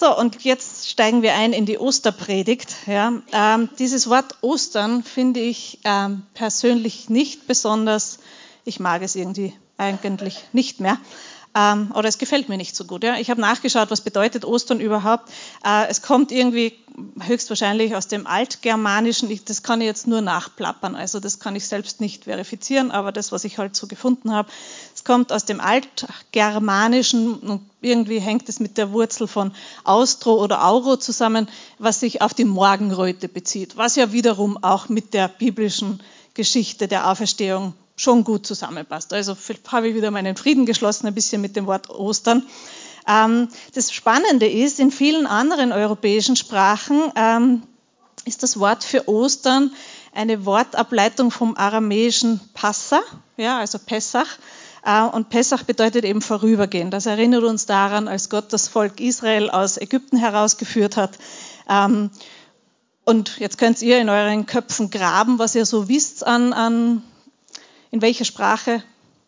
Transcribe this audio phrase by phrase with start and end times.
[0.00, 2.72] So, und jetzt steigen wir ein in die Osterpredigt.
[2.86, 8.20] Ja, ähm, dieses Wort Ostern finde ich ähm, persönlich nicht besonders,
[8.64, 10.98] ich mag es irgendwie eigentlich nicht mehr
[11.54, 13.04] ähm, oder es gefällt mir nicht so gut.
[13.04, 13.16] Ja.
[13.16, 15.30] Ich habe nachgeschaut, was bedeutet Ostern überhaupt.
[15.64, 16.74] Äh, es kommt irgendwie
[17.20, 19.30] höchstwahrscheinlich aus dem Altgermanischen.
[19.30, 23.12] Ich, das kann ich jetzt nur nachplappern, also das kann ich selbst nicht verifizieren, aber
[23.12, 24.48] das, was ich halt so gefunden habe,
[24.94, 29.52] es kommt aus dem Altgermanischen und irgendwie hängt es mit der Wurzel von
[29.84, 35.14] Austro oder Auro zusammen, was sich auf die Morgenröte bezieht, was ja wiederum auch mit
[35.14, 36.00] der biblischen
[36.34, 39.12] Geschichte der Auferstehung schon gut zusammenpasst.
[39.12, 39.36] Also
[39.68, 42.46] habe ich wieder meinen Frieden geschlossen, ein bisschen mit dem Wort Ostern.
[43.06, 47.62] Ähm, das Spannende ist, in vielen anderen europäischen Sprachen ähm,
[48.24, 49.72] ist das Wort für Ostern
[50.14, 53.00] eine Wortableitung vom aramäischen Passa,
[53.36, 54.38] ja, also Pessach.
[54.84, 56.90] Äh, und Pessach bedeutet eben vorübergehen.
[56.90, 61.18] Das erinnert uns daran, als Gott das Volk Israel aus Ägypten herausgeführt hat.
[61.68, 62.10] Ähm,
[63.04, 67.02] und jetzt könnt ihr in euren Köpfen graben, was ihr so wisst an, an
[67.90, 68.82] in welcher Sprache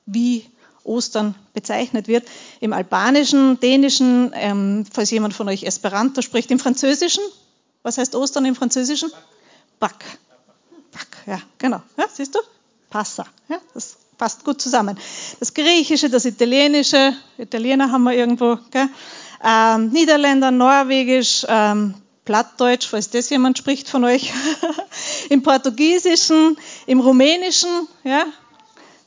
[0.07, 0.47] wie
[0.85, 2.27] Ostern bezeichnet wird.
[2.61, 7.23] Im Albanischen, Dänischen, ähm, falls jemand von euch Esperanto spricht, im Französischen.
[7.83, 9.11] Was heißt Ostern im Französischen?
[9.79, 10.05] Back.
[10.93, 11.81] Back, ja, genau.
[11.97, 12.41] Ja, siehst du?
[12.91, 13.27] Passa.
[13.49, 14.99] Ja, das passt gut zusammen.
[15.39, 18.89] Das Griechische, das Italienische, Italiener haben wir irgendwo, gell?
[19.43, 21.95] Ähm, Niederländer, Norwegisch, ähm,
[22.27, 24.33] Plattdeutsch, falls das jemand spricht von euch,
[25.31, 28.27] im Portugiesischen, im Rumänischen, ja,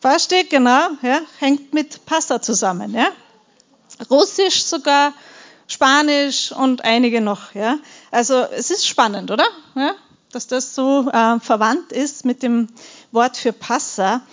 [0.04, 2.94] Versteht, genau, ja, hängt mit Passa zusammen.
[2.94, 3.08] Ja.
[4.10, 5.14] Russisch sogar,
[5.66, 7.56] Spanisch und einige noch.
[7.56, 7.78] Ja.
[8.12, 9.45] Also es ist spannend, oder?
[9.76, 9.95] Ja,
[10.34, 12.68] dass das so äh, verwandt ist mit dem
[13.14, 14.23] Wort für Passa.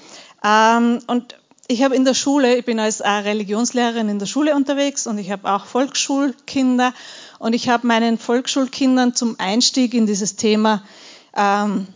[0.42, 1.36] Ähm, und
[1.68, 5.18] ich habe in der Schule, ich bin als äh, Religionslehrerin in der Schule unterwegs und
[5.18, 6.92] ich habe auch Volksschulkinder
[7.38, 10.82] und ich habe meinen Volksschulkindern zum Einstieg in dieses Thema
[11.36, 11.86] ähm,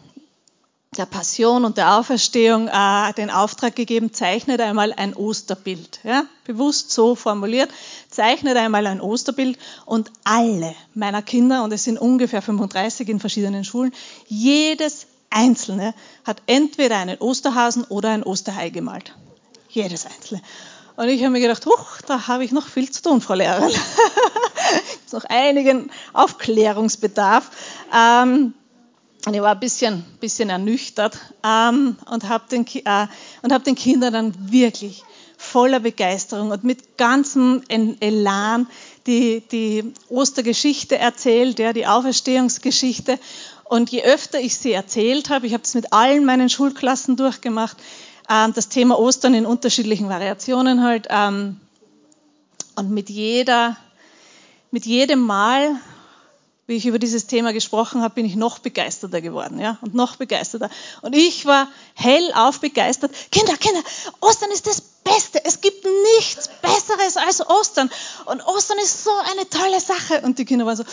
[0.99, 6.01] der Passion und der Auferstehung äh, den Auftrag gegeben, zeichnet einmal ein Osterbild.
[6.05, 6.25] Ja?
[6.45, 7.71] Bewusst so formuliert,
[8.09, 13.65] zeichnet einmal ein Osterbild und alle meiner Kinder, und es sind ungefähr 35 in verschiedenen
[13.65, 13.93] Schulen,
[14.27, 15.95] jedes einzelne
[16.25, 19.15] hat entweder einen Osterhasen oder ein Osterhai gemalt.
[19.69, 20.43] Jedes einzelne.
[20.97, 23.75] Und ich habe mir gedacht, huch, da habe ich noch viel zu tun, Frau Lehrerin.
[25.15, 27.51] noch einigen Aufklärungsbedarf.
[27.97, 28.53] Ähm,
[29.27, 33.07] und ich war ein bisschen, bisschen ernüchtert ähm, und habe den, äh,
[33.51, 35.03] hab den Kindern dann wirklich
[35.37, 38.67] voller Begeisterung und mit ganzem Elan
[39.07, 43.19] die, die Ostergeschichte erzählt, ja, die Auferstehungsgeschichte.
[43.65, 47.77] Und je öfter ich sie erzählt habe, ich habe das mit allen meinen Schulklassen durchgemacht,
[48.29, 51.09] ähm, das Thema Ostern in unterschiedlichen Variationen halt.
[51.11, 51.61] Ähm,
[52.77, 53.77] und mit jeder,
[54.71, 55.77] mit jedem Mal
[56.67, 60.17] wie ich über dieses Thema gesprochen habe, bin ich noch begeisterter geworden, ja, und noch
[60.17, 60.71] begeisterter.
[61.03, 63.13] Und ich war hellauf begeistert.
[63.31, 63.81] Kinder, Kinder,
[64.21, 65.45] Ostern ist das Beste.
[65.45, 65.87] Es gibt
[66.17, 67.91] nichts Besseres als Ostern.
[68.25, 70.23] Und Ostern ist so eine tolle Sache.
[70.23, 70.85] Und die Kinder waren so,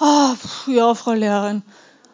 [0.00, 0.34] oh,
[0.66, 1.62] ja, Frau Lehrerin,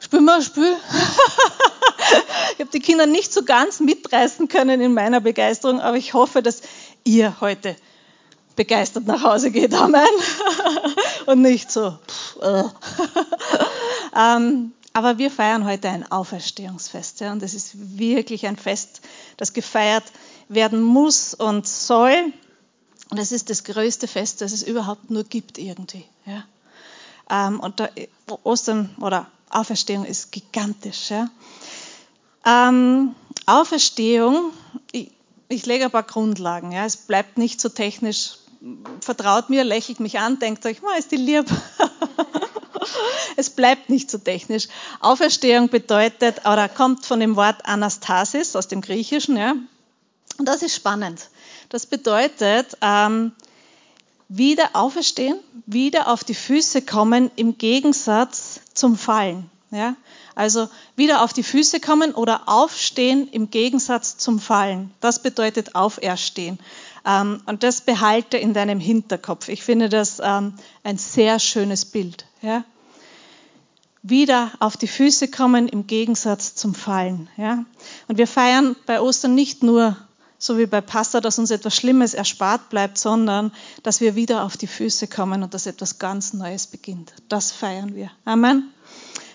[0.00, 0.76] spül mal, spül.
[2.52, 6.42] ich habe die Kinder nicht so ganz mitreißen können in meiner Begeisterung, aber ich hoffe,
[6.42, 6.60] dass
[7.04, 7.74] ihr heute
[8.58, 9.72] begeistert nach Hause geht.
[9.72, 10.04] Amen.
[11.26, 11.96] Und nicht so.
[12.42, 12.64] Äh.
[14.18, 17.20] ähm, aber wir feiern heute ein Auferstehungsfest.
[17.20, 19.00] Ja, und es ist wirklich ein Fest,
[19.36, 20.02] das gefeiert
[20.48, 22.32] werden muss und soll.
[23.10, 26.04] Und es ist das größte Fest, das es überhaupt nur gibt irgendwie.
[26.26, 26.44] Ja.
[27.30, 27.92] Ähm, und der
[28.42, 31.10] Ostern oder Auferstehung ist gigantisch.
[31.10, 31.30] Ja.
[32.44, 33.14] Ähm,
[33.46, 34.50] Auferstehung,
[34.90, 35.12] ich,
[35.48, 36.72] ich, lege ein paar Grundlagen.
[36.72, 36.84] Ja.
[36.86, 38.38] Es bleibt nicht so technisch
[39.00, 41.46] vertraut mir, lächelt mich an, denkt euch, oh, ist die lieb.
[43.36, 44.68] es bleibt nicht so technisch.
[45.00, 49.54] Auferstehung bedeutet, oder kommt von dem Wort Anastasis aus dem Griechischen, ja.
[50.38, 51.28] Und das ist spannend.
[51.68, 53.32] Das bedeutet, ähm,
[54.28, 59.50] wieder auferstehen, wieder auf die Füße kommen im Gegensatz zum Fallen.
[59.70, 59.96] Ja?
[60.34, 64.92] Also wieder auf die Füße kommen oder aufstehen im Gegensatz zum Fallen.
[65.00, 66.58] Das bedeutet auferstehen.
[67.06, 69.48] Ähm, und das behalte in deinem Hinterkopf.
[69.48, 70.54] Ich finde das ähm,
[70.84, 72.24] ein sehr schönes Bild.
[74.02, 77.28] Wieder auf die Füße kommen im Gegensatz zum Fallen.
[78.06, 79.96] Und wir feiern bei Ostern nicht nur
[80.38, 83.52] so wie bei Passa, dass uns etwas Schlimmes erspart bleibt, sondern
[83.82, 87.12] dass wir wieder auf die Füße kommen und dass etwas ganz Neues beginnt.
[87.28, 88.10] Das feiern wir.
[88.24, 88.72] Amen.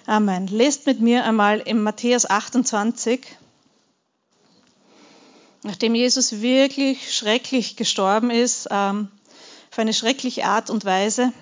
[0.05, 0.47] Amen.
[0.47, 3.21] Lest mit mir einmal im Matthäus 28,
[5.63, 9.09] nachdem Jesus wirklich schrecklich gestorben ist, ähm,
[9.71, 11.33] auf eine schreckliche Art und Weise.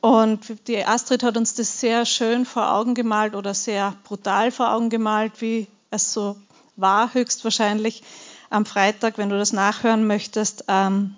[0.00, 4.72] Und die Astrid hat uns das sehr schön vor Augen gemalt oder sehr brutal vor
[4.72, 6.36] Augen gemalt, wie es so
[6.76, 8.02] war, höchstwahrscheinlich
[8.48, 10.64] am Freitag, wenn du das nachhören möchtest.
[10.68, 11.16] Ähm,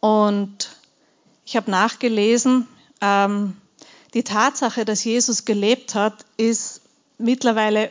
[0.00, 0.70] und
[1.44, 2.68] ich habe nachgelesen,
[3.00, 3.56] ähm,
[4.14, 6.80] die Tatsache, dass Jesus gelebt hat, ist
[7.18, 7.90] mittlerweile,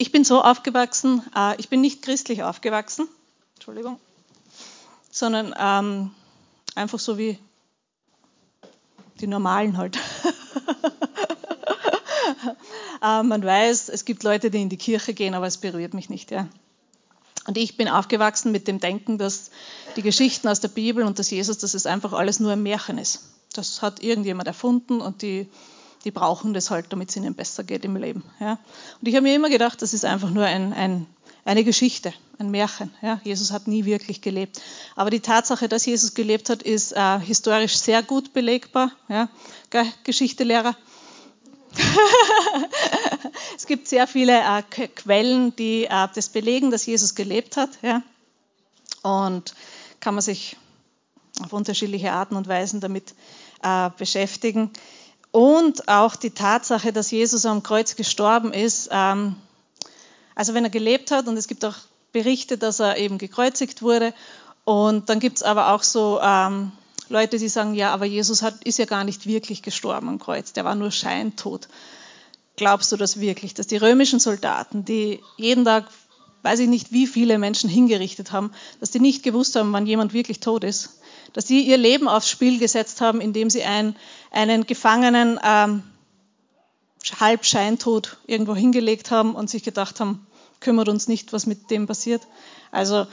[0.00, 3.06] ich bin so aufgewachsen, äh, ich bin nicht christlich aufgewachsen,
[3.56, 4.00] Entschuldigung,
[5.10, 6.10] sondern ähm,
[6.74, 7.38] einfach so wie
[9.20, 9.96] die normalen halt.
[13.02, 16.08] äh, man weiß, es gibt Leute, die in die Kirche gehen, aber es berührt mich
[16.08, 16.30] nicht.
[16.30, 16.48] Ja.
[17.46, 19.50] Und ich bin aufgewachsen mit dem Denken, dass
[19.96, 22.96] die Geschichten aus der Bibel und dass Jesus, dass es einfach alles nur ein Märchen
[22.96, 23.24] ist.
[23.52, 25.46] Das hat irgendjemand erfunden und die,
[26.04, 28.24] die brauchen das halt, damit es ihnen besser geht im Leben.
[28.40, 28.58] Ja.
[29.00, 31.06] Und ich habe mir immer gedacht, das ist einfach nur ein, ein,
[31.44, 32.90] eine Geschichte, ein Märchen.
[33.02, 33.20] Ja.
[33.22, 34.60] Jesus hat nie wirklich gelebt.
[34.96, 38.92] Aber die Tatsache, dass Jesus gelebt hat, ist äh, historisch sehr gut belegbar.
[39.08, 39.28] Ja.
[40.04, 40.74] Geschichtelehrer.
[43.56, 47.70] es gibt sehr viele äh, Quellen, die äh, das belegen, dass Jesus gelebt hat.
[47.82, 48.02] Ja.
[49.02, 49.54] Und
[50.00, 50.56] kann man sich
[51.42, 53.14] auf unterschiedliche Arten und Weisen damit
[53.62, 54.70] äh, beschäftigen.
[55.32, 58.88] Und auch die Tatsache, dass Jesus am Kreuz gestorben ist.
[58.90, 59.36] Ähm,
[60.34, 61.76] also wenn er gelebt hat, und es gibt auch
[62.12, 64.12] Berichte, dass er eben gekreuzigt wurde.
[64.64, 66.72] Und dann gibt es aber auch so ähm,
[67.08, 70.52] Leute, die sagen, ja, aber Jesus hat, ist ja gar nicht wirklich gestorben am Kreuz,
[70.52, 71.68] der war nur scheintot.
[72.56, 75.86] Glaubst du das wirklich, dass die römischen Soldaten, die jeden Tag,
[76.42, 80.12] weiß ich nicht, wie viele Menschen hingerichtet haben, dass die nicht gewusst haben, wann jemand
[80.12, 81.00] wirklich tot ist?
[81.32, 83.96] Dass sie ihr Leben aufs Spiel gesetzt haben, indem sie ein,
[84.30, 85.82] einen Gefangenen ähm,
[87.18, 90.26] halb scheintot irgendwo hingelegt haben und sich gedacht haben,
[90.60, 92.22] kümmert uns nicht, was mit dem passiert.
[92.70, 93.06] Also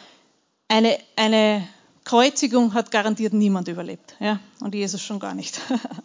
[0.67, 1.67] eine, eine
[2.03, 4.15] Kreuzigung hat garantiert niemand überlebt.
[4.19, 4.39] Ja?
[4.61, 5.59] Und Jesus schon gar nicht.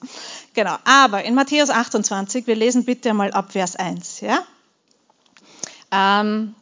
[0.55, 0.77] genau.
[0.85, 4.21] Aber in Matthäus 28, wir lesen bitte einmal ab Vers 1.
[4.21, 4.45] Ja?
[5.91, 6.55] Ähm,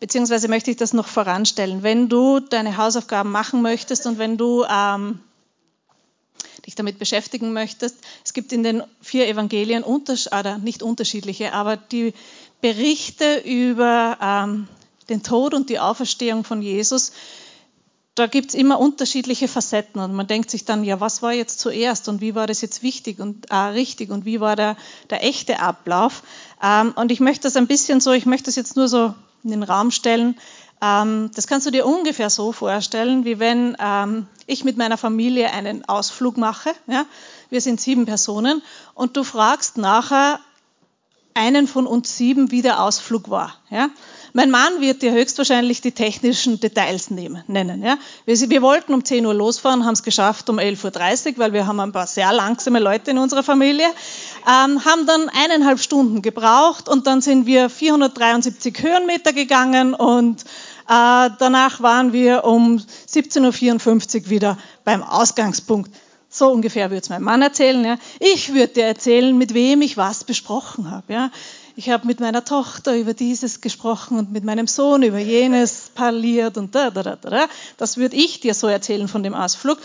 [0.00, 1.82] beziehungsweise möchte ich das noch voranstellen.
[1.82, 5.20] Wenn du deine Hausaufgaben machen möchtest und wenn du ähm,
[6.66, 12.14] dich damit beschäftigen möchtest, es gibt in den vier Evangelien oder nicht unterschiedliche, aber die
[12.60, 14.68] Berichte über ähm,
[15.08, 17.12] den Tod und die Auferstehung von Jesus.
[18.14, 21.60] Da gibt es immer unterschiedliche Facetten und man denkt sich dann, ja, was war jetzt
[21.60, 24.76] zuerst und wie war das jetzt wichtig und äh, richtig und wie war der,
[25.08, 26.24] der echte Ablauf?
[26.60, 29.50] Ähm, und ich möchte das ein bisschen so, ich möchte das jetzt nur so in
[29.50, 30.36] den Raum stellen.
[30.80, 35.50] Ähm, das kannst du dir ungefähr so vorstellen, wie wenn ähm, ich mit meiner Familie
[35.52, 36.70] einen Ausflug mache.
[36.86, 37.04] Ja?
[37.50, 38.62] Wir sind sieben Personen
[38.94, 40.40] und du fragst nachher
[41.34, 43.54] einen von uns sieben, wie der Ausflug war.
[43.70, 43.90] Ja?
[44.32, 47.82] Mein Mann wird dir höchstwahrscheinlich die technischen Details nehmen, nennen.
[47.82, 47.98] Ja?
[48.24, 51.66] Wir, wir, wollten um 10 Uhr losfahren, haben es geschafft um 11.30 Uhr, weil wir
[51.66, 53.86] haben ein paar sehr langsame Leute in unserer Familie,
[54.46, 61.30] ähm, haben dann eineinhalb Stunden gebraucht und dann sind wir 473 Höhenmeter gegangen und äh,
[61.38, 62.78] danach waren wir um
[63.10, 65.90] 17.54 Uhr wieder beim Ausgangspunkt.
[66.30, 67.84] So ungefähr würde es mein Mann erzählen.
[67.84, 67.96] Ja.
[68.20, 71.12] Ich würde dir erzählen, mit wem ich was besprochen habe.
[71.12, 71.30] Ja.
[71.78, 76.58] Ich habe mit meiner Tochter über dieses gesprochen und mit meinem Sohn über jenes parliert
[76.58, 77.46] und da, da, da, da.
[77.76, 79.78] Das würde ich dir so erzählen von dem Ausflug.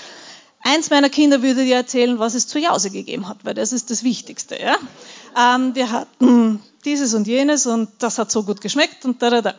[0.63, 3.91] Eins meiner Kinder würde dir erzählen, was es zu Jause gegeben hat, weil das ist
[3.91, 4.57] das Wichtigste.
[4.59, 4.75] Ja?
[5.37, 9.43] Ähm, wir hatten dieses und jenes und das hat so gut geschmeckt und da, da,
[9.43, 9.53] da.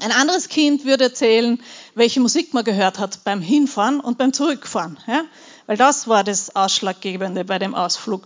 [0.00, 1.62] Ein anderes Kind würde erzählen,
[1.94, 5.22] welche Musik man gehört hat beim Hinfahren und beim Zurückfahren, ja?
[5.66, 8.24] weil das war das Ausschlaggebende bei dem Ausflug.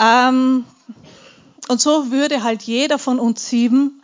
[0.00, 0.64] Ähm,
[1.68, 4.02] und so würde halt jeder von uns sieben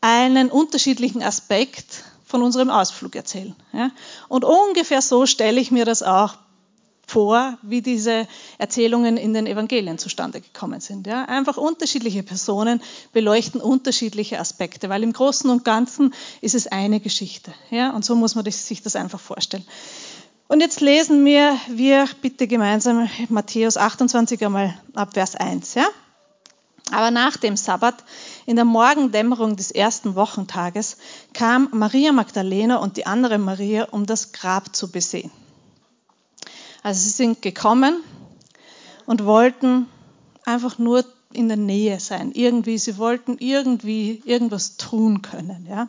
[0.00, 3.54] einen unterschiedlichen Aspekt von unserem Ausflug erzählen.
[3.72, 3.90] Ja?
[4.28, 6.34] Und ungefähr so stelle ich mir das auch
[7.06, 8.26] vor, wie diese
[8.58, 11.06] Erzählungen in den Evangelien zustande gekommen sind.
[11.06, 11.26] Ja?
[11.26, 17.54] Einfach unterschiedliche Personen beleuchten unterschiedliche Aspekte, weil im Großen und Ganzen ist es eine Geschichte.
[17.70, 17.90] Ja?
[17.90, 19.64] Und so muss man sich das einfach vorstellen.
[20.48, 25.74] Und jetzt lesen wir, wir bitte gemeinsam Matthäus 28 einmal ab Vers 1.
[25.74, 25.86] Ja?
[26.94, 28.04] Aber nach dem Sabbat,
[28.46, 30.96] in der Morgendämmerung des ersten Wochentages,
[31.32, 35.32] kam Maria Magdalena und die andere Maria, um das Grab zu besehen.
[36.84, 37.96] Also sie sind gekommen
[39.06, 39.88] und wollten
[40.44, 42.30] einfach nur in der Nähe sein.
[42.30, 45.66] Irgendwie, sie wollten irgendwie irgendwas tun können.
[45.68, 45.88] Ja?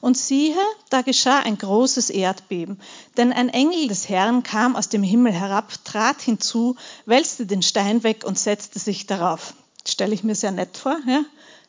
[0.00, 0.54] Und siehe,
[0.90, 2.78] da geschah ein großes Erdbeben,
[3.16, 8.04] denn ein Engel des Herrn kam aus dem Himmel herab, trat hinzu, wälzte den Stein
[8.04, 9.54] weg und setzte sich darauf
[9.88, 10.98] stelle ich mir sehr nett vor.
[11.06, 11.24] Ja?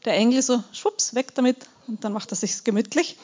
[0.06, 1.58] Der Engel so, schwupps, weg damit
[1.88, 3.18] und dann macht er sich gemütlich.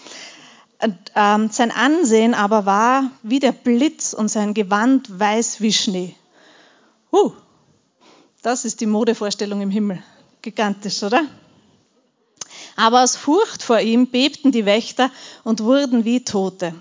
[0.82, 6.16] Und, ähm, sein Ansehen aber war wie der Blitz und sein Gewand weiß wie Schnee.
[7.12, 7.32] Huh,
[8.42, 10.04] das ist die Modevorstellung im Himmel.
[10.42, 11.24] Gigantisch, oder?
[12.76, 15.12] Aber aus Furcht vor ihm bebten die Wächter
[15.44, 16.74] und wurden wie Tote,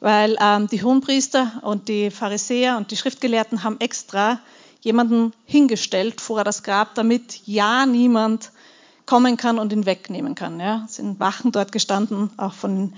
[0.00, 4.40] weil ähm, die Hohenpriester und die Pharisäer und die Schriftgelehrten haben extra
[4.84, 8.52] jemanden hingestellt vor das Grab, damit ja niemand
[9.06, 10.60] kommen kann und ihn wegnehmen kann.
[10.60, 12.94] Ja, sind Wachen dort gestanden, auch von,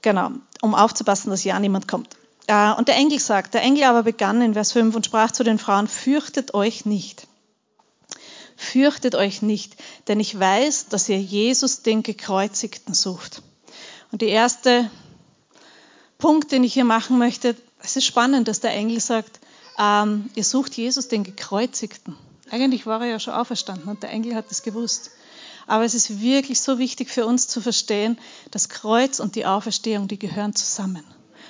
[0.00, 0.30] genau,
[0.62, 2.16] um aufzupassen, dass ja niemand kommt.
[2.46, 5.44] Äh, und der Engel sagt, der Engel aber begann in Vers 5 und sprach zu
[5.44, 7.28] den Frauen, fürchtet euch nicht.
[8.56, 9.76] Fürchtet euch nicht,
[10.08, 13.42] denn ich weiß, dass ihr Jesus, den Gekreuzigten, sucht.
[14.12, 14.90] Und der erste
[16.16, 19.40] Punkt, den ich hier machen möchte, es ist spannend, dass der Engel sagt,
[19.78, 22.16] ähm, ihr sucht Jesus, den Gekreuzigten.
[22.50, 25.10] Eigentlich war er ja schon auferstanden und der Engel hat es gewusst.
[25.66, 28.18] Aber es ist wirklich so wichtig für uns zu verstehen,
[28.50, 31.04] das Kreuz und die Auferstehung, die gehören zusammen.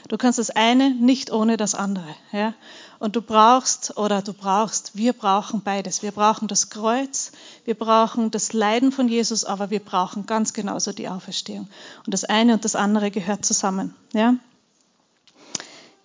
[0.08, 2.14] Du kannst das eine nicht ohne das andere.
[2.32, 2.54] Ja?
[2.98, 6.02] Und du brauchst, oder du brauchst, wir brauchen beides.
[6.02, 7.32] Wir brauchen das Kreuz,
[7.64, 11.68] wir brauchen das Leiden von Jesus, aber wir brauchen ganz genauso die Auferstehung.
[12.04, 13.94] Und das eine und das andere gehört zusammen.
[14.12, 14.34] Ja?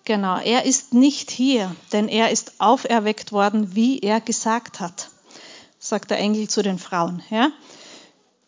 [0.08, 5.10] Genau, er ist nicht hier, denn er ist auferweckt worden, wie er gesagt hat,
[5.78, 7.22] sagt der Engel zu den Frauen.
[7.28, 7.50] Ja?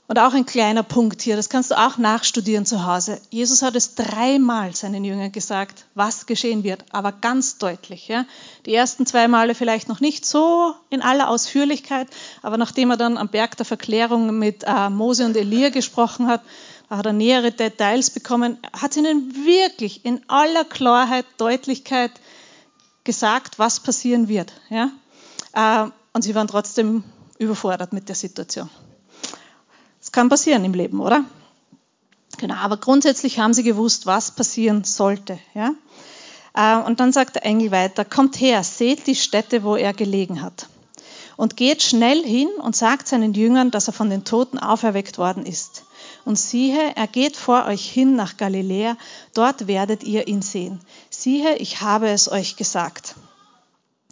[0.06, 3.20] Und auch ein kleiner Punkt hier, das kannst du auch nachstudieren zu Hause.
[3.28, 8.08] Jesus hat es dreimal seinen Jüngern gesagt, was geschehen wird, aber ganz deutlich.
[8.08, 8.24] Ja.
[8.64, 12.08] Die ersten zwei Male vielleicht noch nicht so in aller Ausführlichkeit,
[12.40, 16.40] aber nachdem er dann am Berg der Verklärung mit äh, Mose und Elia gesprochen hat,
[16.90, 22.10] hat er nähere Details bekommen, hat ihnen wirklich in aller Klarheit, Deutlichkeit
[23.04, 24.52] gesagt, was passieren wird.
[24.68, 24.90] Ja.
[25.52, 27.04] Äh, und sie waren trotzdem
[27.38, 28.68] überfordert mit der Situation.
[30.00, 31.24] Das kann passieren im Leben, oder?
[32.38, 35.38] Genau, aber grundsätzlich haben sie gewusst, was passieren sollte.
[35.54, 35.74] Ja?
[36.54, 40.42] Äh, und dann sagt der Engel weiter, kommt her, seht die Stätte, wo er gelegen
[40.42, 40.66] hat.
[41.36, 45.46] Und geht schnell hin und sagt seinen Jüngern, dass er von den Toten auferweckt worden
[45.46, 45.84] ist.
[46.24, 48.96] Und siehe, er geht vor euch hin nach Galiläa,
[49.34, 50.80] dort werdet ihr ihn sehen.
[51.08, 53.14] Siehe, ich habe es euch gesagt.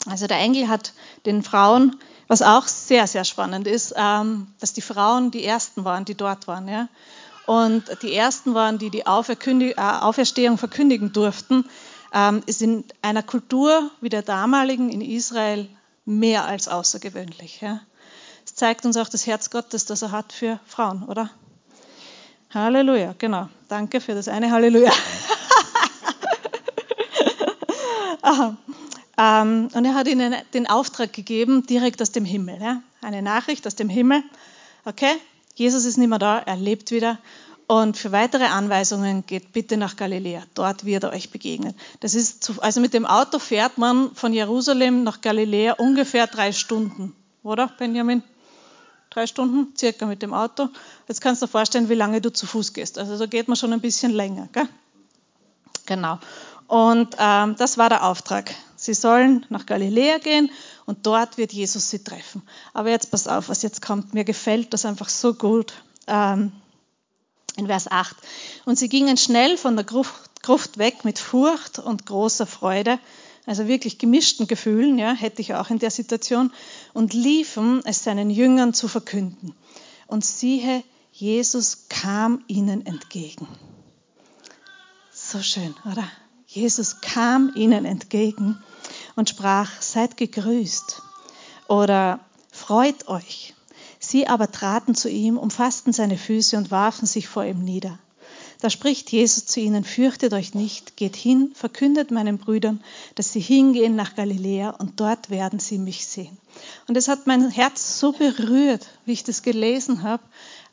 [0.06, 0.92] Also der Engel hat
[1.26, 1.96] den Frauen
[2.28, 6.46] was auch sehr, sehr spannend ist, ähm, dass die Frauen die Ersten waren, die dort
[6.46, 6.88] waren.
[7.46, 11.64] Und die Ersten waren, die die äh, Auferstehung verkündigen durften,
[12.12, 15.68] ähm, ist in einer Kultur wie der damaligen in Israel
[16.04, 17.62] mehr als außergewöhnlich.
[18.44, 21.30] Es zeigt uns auch das Herz Gottes, das er hat für Frauen, oder?
[22.54, 23.48] Halleluja, genau.
[23.68, 24.92] Danke für das eine Halleluja.
[29.20, 32.58] Ähm, und er hat ihnen den Auftrag gegeben, direkt aus dem Himmel.
[32.60, 32.82] Ja?
[33.02, 34.22] Eine Nachricht aus dem Himmel.
[34.84, 35.12] Okay,
[35.56, 37.18] Jesus ist nicht mehr da, er lebt wieder.
[37.66, 40.44] Und für weitere Anweisungen geht bitte nach Galiläa.
[40.54, 41.74] Dort wird er euch begegnen.
[42.00, 46.52] Das ist zu, also mit dem Auto fährt man von Jerusalem nach Galiläa ungefähr drei
[46.52, 48.22] Stunden, oder Benjamin?
[49.18, 50.68] Drei Stunden circa mit dem Auto.
[51.08, 52.98] Jetzt kannst du dir vorstellen, wie lange du zu Fuß gehst.
[52.98, 54.48] Also da geht man schon ein bisschen länger.
[54.52, 54.68] Gell?
[55.86, 56.20] Genau.
[56.68, 58.54] Und ähm, das war der Auftrag.
[58.76, 60.52] Sie sollen nach Galiläa gehen
[60.86, 62.42] und dort wird Jesus sie treffen.
[62.74, 64.14] Aber jetzt pass auf, was jetzt kommt.
[64.14, 65.72] Mir gefällt das einfach so gut.
[66.06, 66.52] Ähm,
[67.56, 68.14] in Vers 8.
[68.66, 73.00] Und sie gingen schnell von der Gruft, Gruft weg mit Furcht und großer Freude,
[73.48, 76.52] also wirklich gemischten Gefühlen, ja, hätte ich auch in der Situation,
[76.92, 79.54] und liefen es seinen Jüngern zu verkünden.
[80.06, 83.48] Und siehe, Jesus kam ihnen entgegen.
[85.10, 86.04] So schön, oder?
[86.46, 88.62] Jesus kam ihnen entgegen
[89.16, 91.02] und sprach, seid gegrüßt
[91.68, 92.20] oder
[92.52, 93.54] freut euch.
[93.98, 97.98] Sie aber traten zu ihm, umfassten seine Füße und warfen sich vor ihm nieder.
[98.60, 102.82] Da spricht Jesus zu ihnen, fürchtet euch nicht, geht hin, verkündet meinen Brüdern,
[103.14, 106.36] dass sie hingehen nach Galiläa und dort werden sie mich sehen.
[106.88, 110.24] Und es hat mein Herz so berührt, wie ich das gelesen habe.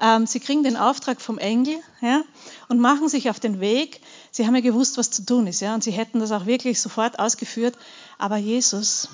[0.02, 2.24] Ähm, sie kriegen den Auftrag vom Engel ja,
[2.70, 4.02] und machen sich auf den Weg.
[4.32, 6.82] Sie haben ja gewusst, was zu tun ist, ja, und sie hätten das auch wirklich
[6.82, 7.78] sofort ausgeführt.
[8.18, 9.10] Aber Jesus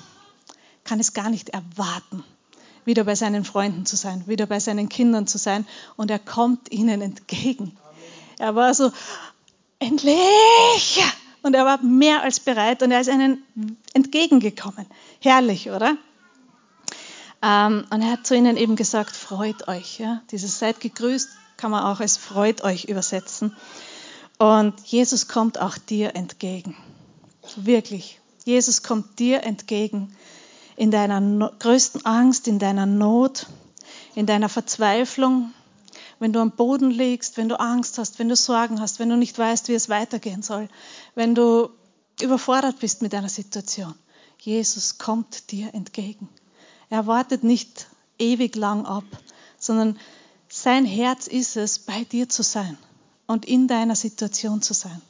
[0.84, 2.24] kann es gar nicht erwarten,
[2.86, 5.66] wieder bei seinen Freunden zu sein, wieder bei seinen Kindern zu sein.
[5.96, 7.76] Und er kommt ihnen entgegen.
[8.42, 8.90] Er war so,
[9.78, 11.00] endlich!
[11.42, 13.46] Und er war mehr als bereit und er ist ihnen
[13.94, 14.86] entgegengekommen.
[15.20, 15.96] Herrlich, oder?
[17.40, 20.00] Ähm, und er hat zu ihnen eben gesagt, freut euch.
[20.00, 20.22] Ja?
[20.32, 23.56] Dieses seid gegrüßt kann man auch als freut euch übersetzen.
[24.38, 26.76] Und Jesus kommt auch dir entgegen.
[27.54, 28.20] Wirklich.
[28.44, 30.16] Jesus kommt dir entgegen
[30.74, 33.46] in deiner größten Angst, in deiner Not,
[34.16, 35.52] in deiner Verzweiflung,
[36.22, 39.16] wenn du am Boden liegst, wenn du Angst hast, wenn du Sorgen hast, wenn du
[39.16, 40.68] nicht weißt, wie es weitergehen soll,
[41.16, 41.68] wenn du
[42.20, 43.92] überfordert bist mit deiner Situation.
[44.38, 46.28] Jesus kommt dir entgegen.
[46.90, 47.88] Er wartet nicht
[48.20, 49.02] ewig lang ab,
[49.58, 49.98] sondern
[50.48, 52.78] sein Herz ist es, bei dir zu sein
[53.26, 55.02] und in deiner Situation zu sein.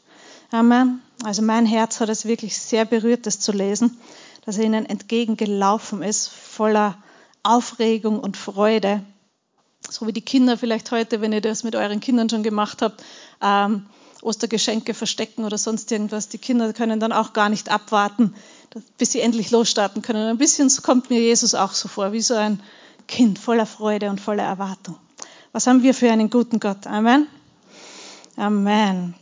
[0.51, 1.03] Amen.
[1.25, 3.99] Also mein Herz hat es wirklich sehr berührt, das zu lesen,
[4.47, 6.97] dass er ihnen entgegengelaufen ist, voller
[7.43, 9.05] Aufregung und Freude.
[9.93, 13.03] So wie die Kinder vielleicht heute, wenn ihr das mit euren Kindern schon gemacht habt,
[13.41, 13.87] ähm,
[14.23, 16.29] Ostergeschenke verstecken oder sonst irgendwas.
[16.29, 18.35] Die Kinder können dann auch gar nicht abwarten,
[18.97, 20.29] bis sie endlich losstarten können.
[20.29, 22.61] Ein bisschen kommt mir Jesus auch so vor, wie so ein
[23.09, 24.97] Kind voller Freude und voller Erwartung.
[25.51, 26.87] Was haben wir für einen guten Gott?
[26.87, 27.27] Amen.
[28.37, 29.15] Amen.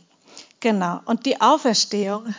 [0.59, 1.01] Genau.
[1.05, 2.33] Und die Auferstehung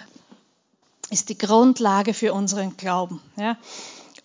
[1.10, 3.20] ist die Grundlage für unseren Glauben.
[3.36, 3.58] Ja.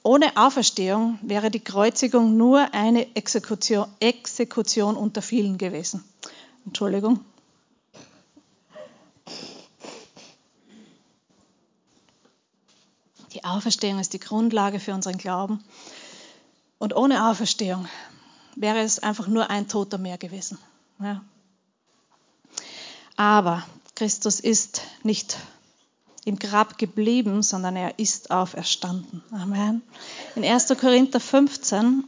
[0.08, 6.02] Ohne Auferstehung wäre die Kreuzigung nur eine Exekution, Exekution unter vielen gewesen.
[6.66, 7.26] Entschuldigung.
[13.34, 15.62] Die Auferstehung ist die Grundlage für unseren Glauben.
[16.78, 17.90] Und ohne Auferstehung
[18.56, 20.58] wäre es einfach nur ein Toter mehr gewesen.
[21.02, 21.22] Ja.
[23.18, 25.36] Aber Christus ist nicht
[26.28, 29.24] im Grab geblieben, sondern er ist auferstanden.
[29.32, 29.82] Amen.
[30.36, 30.68] In 1.
[30.78, 32.04] Korinther 15,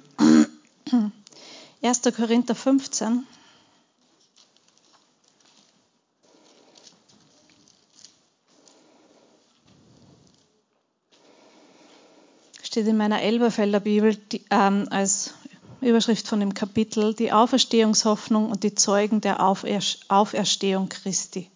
[1.82, 2.02] 1.
[2.18, 3.26] Korinther 15,
[12.62, 15.34] steht in meiner Elberfelder Bibel die, ähm, als
[15.80, 21.50] Überschrift von dem Kapitel, die Auferstehungshoffnung und die Zeugen der Auferstehung Christi.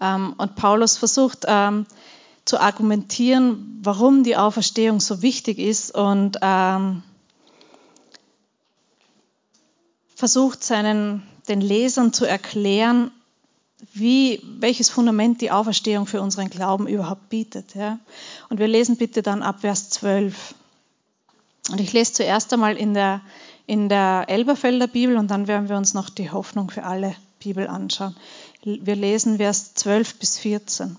[0.00, 1.86] Ähm, und Paulus versucht ähm,
[2.44, 7.02] zu argumentieren, warum die Auferstehung so wichtig ist und ähm,
[10.14, 13.10] versucht seinen, den Lesern zu erklären,
[13.92, 17.74] wie, welches Fundament die Auferstehung für unseren Glauben überhaupt bietet.
[17.74, 17.98] Ja?
[18.48, 20.54] Und wir lesen bitte dann ab Vers 12.
[21.70, 23.20] Und ich lese zuerst einmal in der,
[23.66, 27.68] in der Elberfelder Bibel und dann werden wir uns noch die Hoffnung für alle Bibel
[27.68, 28.16] anschauen.
[28.62, 30.96] Wir lesen Vers 12 bis 14.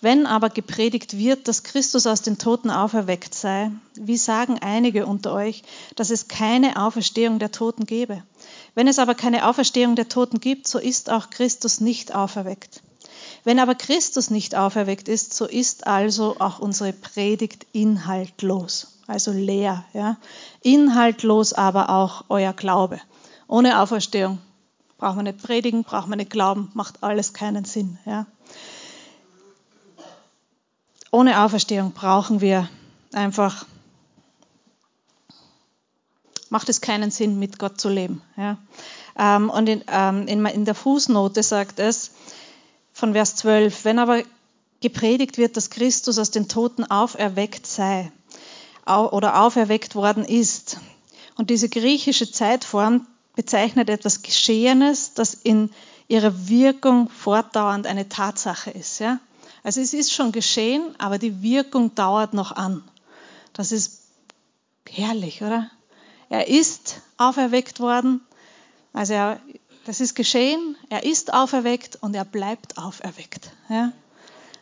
[0.00, 5.34] Wenn aber gepredigt wird, dass Christus aus den Toten auferweckt sei, wie sagen einige unter
[5.34, 5.62] euch,
[5.94, 8.22] dass es keine Auferstehung der Toten gebe?
[8.74, 12.82] Wenn es aber keine Auferstehung der Toten gibt, so ist auch Christus nicht auferweckt.
[13.44, 19.84] Wenn aber Christus nicht auferweckt ist, so ist also auch unsere Predigt inhaltlos also leer.
[19.92, 20.16] Ja.
[20.62, 23.00] Inhaltlos aber auch euer Glaube.
[23.48, 24.38] Ohne Auferstehung
[25.00, 27.98] braucht man nicht predigen, braucht man nicht glauben, macht alles keinen Sinn.
[28.04, 28.26] Ja.
[31.10, 32.68] Ohne Auferstehung brauchen wir
[33.12, 33.64] einfach,
[36.50, 38.20] macht es keinen Sinn, mit Gott zu leben.
[38.36, 38.58] Ja.
[39.18, 42.10] Ähm, und in, ähm, in der Fußnote sagt es
[42.92, 44.22] von Vers 12, wenn aber
[44.80, 48.12] gepredigt wird, dass Christus aus den Toten auferweckt sei,
[48.86, 50.78] oder auferweckt worden ist.
[51.36, 55.70] Und diese griechische Zeitform bezeichnet etwas Geschehenes, das in
[56.08, 58.98] ihrer Wirkung fortdauernd eine Tatsache ist.
[58.98, 59.20] Ja?
[59.62, 62.82] Also es ist schon geschehen, aber die Wirkung dauert noch an.
[63.52, 64.00] Das ist
[64.88, 65.70] herrlich, oder?
[66.28, 68.20] Er ist auferweckt worden.
[68.92, 69.40] Also er,
[69.84, 73.50] das ist geschehen, er ist auferweckt und er bleibt auferweckt.
[73.68, 73.92] Ja?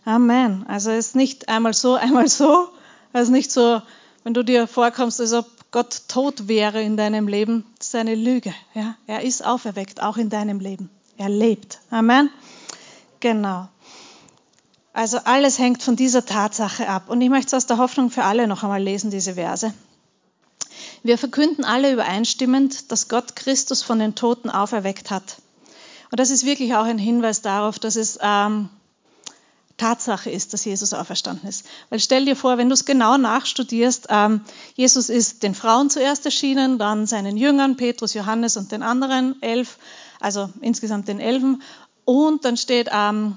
[0.05, 0.67] Amen.
[0.69, 2.69] Also es ist nicht einmal so, einmal so.
[3.13, 3.81] Es ist nicht so,
[4.25, 8.55] wenn du dir vorkommst, als ob Gott tot wäre in deinem Leben, ist eine Lüge.
[8.75, 8.97] Ja?
[9.07, 10.91] Er ist auferweckt, auch in deinem Leben.
[11.19, 11.81] Er lebt.
[11.91, 12.31] Amen.
[13.21, 13.69] Genau.
[14.93, 17.09] Also alles hängt von dieser Tatsache ab.
[17.09, 19.75] Und ich möchte es aus der Hoffnung für alle noch einmal lesen, diese Verse.
[21.03, 25.37] Wir verkünden alle übereinstimmend, dass Gott Christus von den Toten auferweckt hat.
[26.11, 28.71] Und das ist wirklich auch ein Hinweis darauf, dass es ähm,
[29.79, 31.65] Tatsache ist, dass Jesus auferstanden ist.
[31.89, 34.43] Weil stell dir vor, wenn du es genau nachstudierst, ähm,
[34.75, 39.79] Jesus ist den Frauen zuerst erschienen, dann seinen Jüngern, Petrus, Johannes und den anderen elf,
[40.21, 41.63] also insgesamt den Elfen.
[42.05, 43.37] Und dann steht, ähm,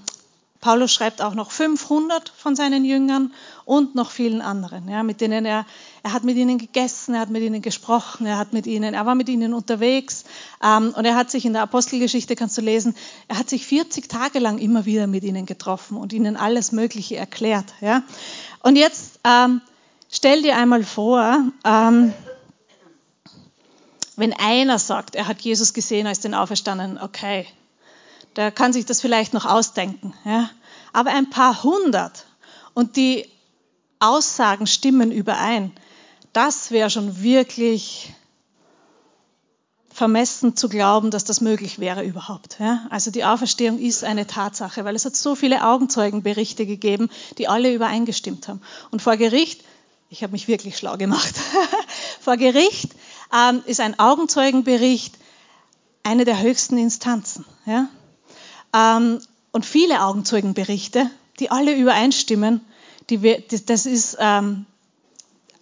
[0.61, 3.33] Paulus schreibt auch noch 500 von seinen Jüngern
[3.65, 5.65] und noch vielen anderen, ja, mit denen er,
[6.03, 9.07] er hat mit ihnen gegessen, er hat mit ihnen gesprochen, er hat mit ihnen, er
[9.07, 10.23] war mit ihnen unterwegs
[10.63, 12.95] ähm, und er hat sich in der Apostelgeschichte, kannst du lesen,
[13.27, 17.17] er hat sich 40 Tage lang immer wieder mit ihnen getroffen und ihnen alles Mögliche
[17.17, 18.03] erklärt, ja.
[18.61, 19.61] Und jetzt ähm,
[20.11, 22.13] stell dir einmal vor, ähm,
[24.15, 27.47] wenn einer sagt, er hat Jesus gesehen als den Auferstandenen, okay,
[28.35, 30.13] der kann sich das vielleicht noch ausdenken.
[30.25, 30.49] Ja?
[30.93, 32.25] Aber ein paar hundert
[32.73, 33.27] und die
[33.99, 35.71] Aussagen stimmen überein,
[36.33, 38.13] das wäre schon wirklich
[39.93, 42.57] vermessen zu glauben, dass das möglich wäre überhaupt.
[42.59, 42.87] Ja?
[42.89, 47.73] Also die Auferstehung ist eine Tatsache, weil es hat so viele Augenzeugenberichte gegeben, die alle
[47.73, 48.61] übereingestimmt haben.
[48.89, 49.63] Und vor Gericht,
[50.09, 51.35] ich habe mich wirklich schlau gemacht,
[52.21, 52.91] vor Gericht
[53.33, 55.15] ähm, ist ein Augenzeugenbericht
[56.03, 57.45] eine der höchsten Instanzen.
[57.65, 57.87] Ja?
[58.73, 59.19] Ähm,
[59.51, 62.61] und viele Augenzeugenberichte, die alle übereinstimmen,
[63.09, 64.65] die, das ist, ähm,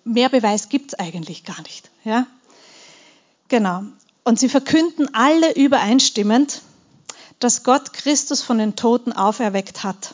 [0.04, 1.90] mehr Beweis gibt es eigentlich gar nicht.
[2.04, 2.28] Ja?
[3.48, 3.84] Genau.
[4.24, 6.62] Und sie verkünden alle übereinstimmend,
[7.40, 10.14] dass Gott Christus von den Toten auferweckt hat.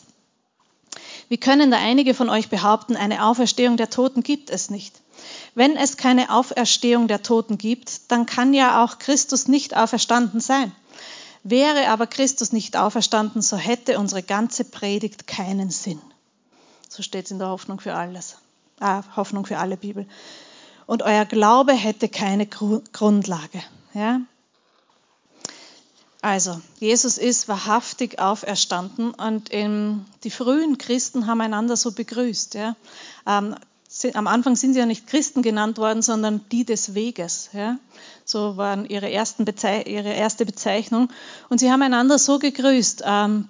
[1.28, 5.02] Wie können da einige von euch behaupten, eine Auferstehung der Toten gibt es nicht?
[5.56, 10.72] Wenn es keine Auferstehung der Toten gibt, dann kann ja auch Christus nicht auferstanden sein.
[11.48, 16.02] Wäre aber Christus nicht auferstanden, so hätte unsere ganze Predigt keinen Sinn.
[16.90, 18.38] So steht es in der Hoffnung für alles.
[18.80, 20.08] Ah, Hoffnung für alle Bibel.
[20.88, 23.62] Und euer Glaube hätte keine Grundlage.
[23.94, 24.22] Ja?
[26.24, 32.56] Also, Jesus ist wahrhaftig auferstanden und ähm, die frühen Christen haben einander so begrüßt.
[32.56, 32.76] Ja?
[33.28, 33.56] Ähm,
[34.14, 37.50] am Anfang sind sie ja nicht Christen genannt worden, sondern die des Weges.
[37.54, 37.78] Ja?
[38.26, 41.10] So waren ihre, ihre erste Bezeichnung.
[41.50, 43.04] Und sie haben einander so gegrüßt.
[43.06, 43.48] Ähm,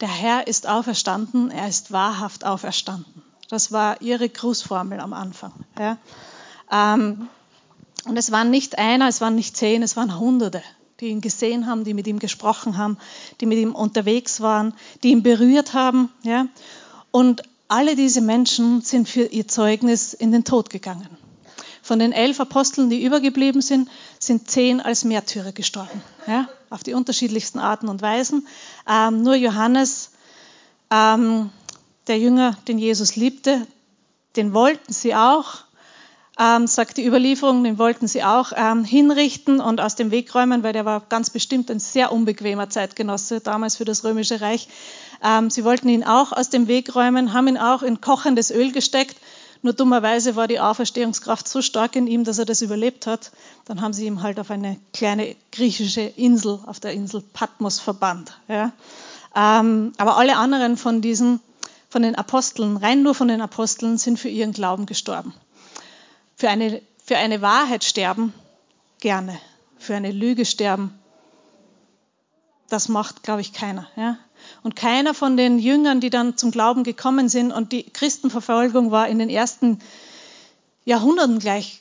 [0.00, 3.22] der Herr ist auferstanden, er ist wahrhaft auferstanden.
[3.48, 5.52] Das war ihre Grußformel am Anfang.
[5.78, 5.98] Ja?
[6.72, 7.28] Ähm,
[8.06, 10.62] und es waren nicht einer, es waren nicht zehn, es waren Hunderte,
[11.00, 12.96] die ihn gesehen haben, die mit ihm gesprochen haben,
[13.40, 16.10] die mit ihm unterwegs waren, die ihn berührt haben.
[16.22, 16.46] Ja?
[17.10, 21.08] Und alle diese Menschen sind für ihr Zeugnis in den Tod gegangen.
[21.80, 26.92] Von den elf Aposteln, die übergeblieben sind, sind zehn als Märtyrer gestorben, ja, auf die
[26.92, 28.46] unterschiedlichsten Arten und Weisen.
[28.86, 30.10] Ähm, nur Johannes,
[30.90, 31.48] ähm,
[32.08, 33.66] der Jünger, den Jesus liebte,
[34.36, 35.64] den wollten sie auch,
[36.38, 40.62] ähm, sagt die Überlieferung, den wollten sie auch ähm, hinrichten und aus dem Weg räumen,
[40.62, 44.68] weil der war ganz bestimmt ein sehr unbequemer Zeitgenosse damals für das Römische Reich.
[45.22, 48.72] Ähm, sie wollten ihn auch aus dem Weg räumen, haben ihn auch in kochendes Öl
[48.72, 49.16] gesteckt.
[49.64, 53.30] Nur dummerweise war die Auferstehungskraft so stark in ihm, dass er das überlebt hat.
[53.66, 58.38] Dann haben sie ihn halt auf eine kleine griechische Insel, auf der Insel Patmos verbannt.
[58.48, 58.72] Ja.
[59.36, 61.40] Ähm, aber alle anderen von diesen,
[61.88, 65.32] von den Aposteln, rein nur von den Aposteln, sind für ihren Glauben gestorben.
[66.42, 68.34] Für eine, für eine Wahrheit sterben,
[68.98, 69.38] gerne.
[69.78, 70.92] Für eine Lüge sterben,
[72.68, 73.88] das macht, glaube ich, keiner.
[73.94, 74.18] Ja?
[74.64, 79.06] Und keiner von den Jüngern, die dann zum Glauben gekommen sind, und die Christenverfolgung war
[79.06, 79.78] in den ersten
[80.84, 81.80] Jahrhunderten gleich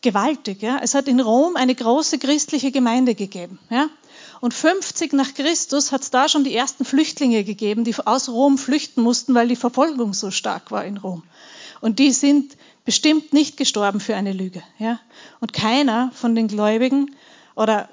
[0.00, 0.62] gewaltig.
[0.62, 0.78] Ja?
[0.80, 3.58] Es hat in Rom eine große christliche Gemeinde gegeben.
[3.68, 3.90] Ja?
[4.40, 8.56] Und 50 nach Christus hat es da schon die ersten Flüchtlinge gegeben, die aus Rom
[8.56, 11.22] flüchten mussten, weil die Verfolgung so stark war in Rom.
[11.82, 14.62] Und die sind bestimmt nicht gestorben für eine Lüge.
[14.78, 15.00] Ja?
[15.40, 17.14] Und keiner von den Gläubigen
[17.54, 17.88] oder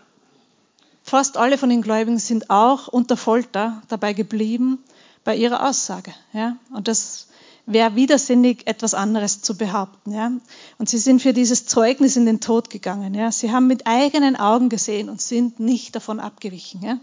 [1.03, 4.83] fast alle von den Gläubigen sind auch unter Folter dabei geblieben
[5.23, 6.13] bei ihrer Aussage.
[6.33, 6.57] Ja?
[6.73, 7.27] Und das
[7.65, 10.13] wäre widersinnig, etwas anderes zu behaupten.
[10.13, 10.31] Ja?
[10.77, 13.13] Und sie sind für dieses Zeugnis in den Tod gegangen.
[13.13, 13.31] Ja?
[13.31, 16.81] Sie haben mit eigenen Augen gesehen und sind nicht davon abgewichen.
[16.81, 16.99] Ja?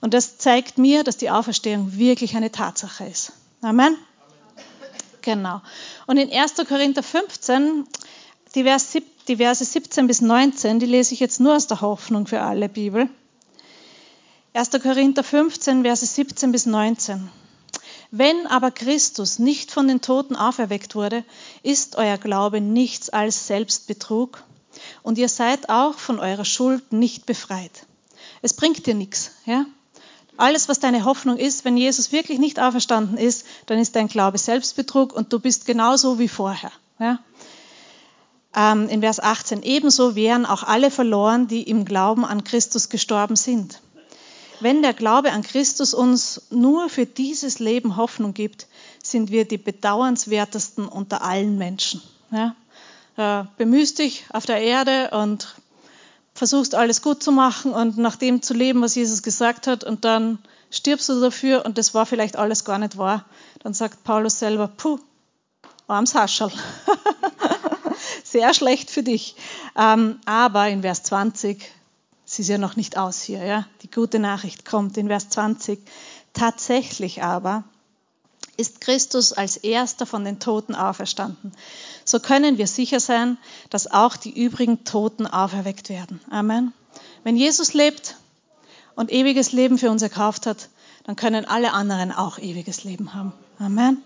[0.00, 3.32] Und das zeigt mir, dass die Auferstehung wirklich eine Tatsache ist.
[3.60, 3.96] Amen.
[5.24, 5.62] Genau.
[6.06, 6.54] Und in 1.
[6.68, 7.86] Korinther 15,
[8.54, 12.68] die, Verse 17 bis 19, die lese ich jetzt nur aus der Hoffnung für alle
[12.68, 13.08] Bibel.
[14.52, 14.70] 1.
[14.82, 17.30] Korinther 15, Verse 17 bis 19.
[18.10, 21.24] Wenn aber Christus nicht von den Toten auferweckt wurde,
[21.62, 24.44] ist euer Glaube nichts als Selbstbetrug
[25.02, 27.86] und ihr seid auch von eurer Schuld nicht befreit.
[28.42, 29.64] Es bringt dir nichts, ja?
[30.36, 34.38] Alles, was deine Hoffnung ist, wenn Jesus wirklich nicht auferstanden ist, dann ist dein Glaube
[34.38, 36.72] Selbstbetrug und du bist genauso wie vorher.
[36.98, 37.20] Ja?
[38.56, 43.36] Ähm, in Vers 18, ebenso wären auch alle verloren, die im Glauben an Christus gestorben
[43.36, 43.80] sind.
[44.60, 48.66] Wenn der Glaube an Christus uns nur für dieses Leben Hoffnung gibt,
[49.02, 52.02] sind wir die bedauernswertesten unter allen Menschen.
[52.30, 52.56] Ja?
[53.16, 55.54] Äh, bemühst dich auf der Erde und
[56.34, 60.04] versuchst alles gut zu machen und nach dem zu leben, was Jesus gesagt hat, und
[60.04, 60.38] dann
[60.70, 63.24] stirbst du dafür und das war vielleicht alles gar nicht wahr.
[63.60, 64.98] Dann sagt Paulus selber, puh,
[65.86, 66.50] arms Haschel.
[68.24, 69.36] Sehr schlecht für dich.
[69.76, 71.64] Ähm, aber in Vers 20,
[72.26, 75.78] es ist ja noch nicht aus hier, ja, die gute Nachricht kommt in Vers 20.
[76.32, 77.62] Tatsächlich aber
[78.56, 81.52] ist Christus als erster von den Toten auferstanden.
[82.04, 83.38] So können wir sicher sein,
[83.70, 86.20] dass auch die übrigen Toten auferweckt werden.
[86.30, 86.72] Amen.
[87.24, 88.16] Wenn Jesus lebt
[88.94, 90.68] und ewiges Leben für uns erkauft hat,
[91.04, 93.32] dann können alle anderen auch ewiges Leben haben.
[93.58, 94.02] Amen.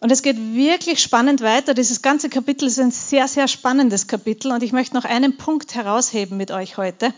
[0.00, 1.74] Und es geht wirklich spannend weiter.
[1.74, 5.76] Dieses ganze Kapitel ist ein sehr, sehr spannendes Kapitel und ich möchte noch einen Punkt
[5.76, 7.14] herausheben mit euch heute.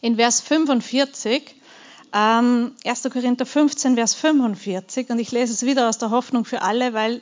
[0.00, 1.54] In Vers 45,
[2.12, 3.02] ähm, 1.
[3.12, 7.20] Korinther 15, Vers 45, und ich lese es wieder aus der Hoffnung für alle, weil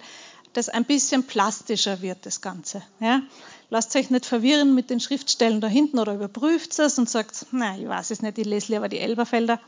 [0.53, 2.83] das ein bisschen plastischer wird, das Ganze.
[3.01, 3.23] Ja?
[3.71, 7.77] Lasst euch nicht verwirren mit den Schriftstellen da hinten oder überprüft es und sagt, na,
[7.77, 9.61] ich weiß es nicht, ich lese lieber die Elberfelder.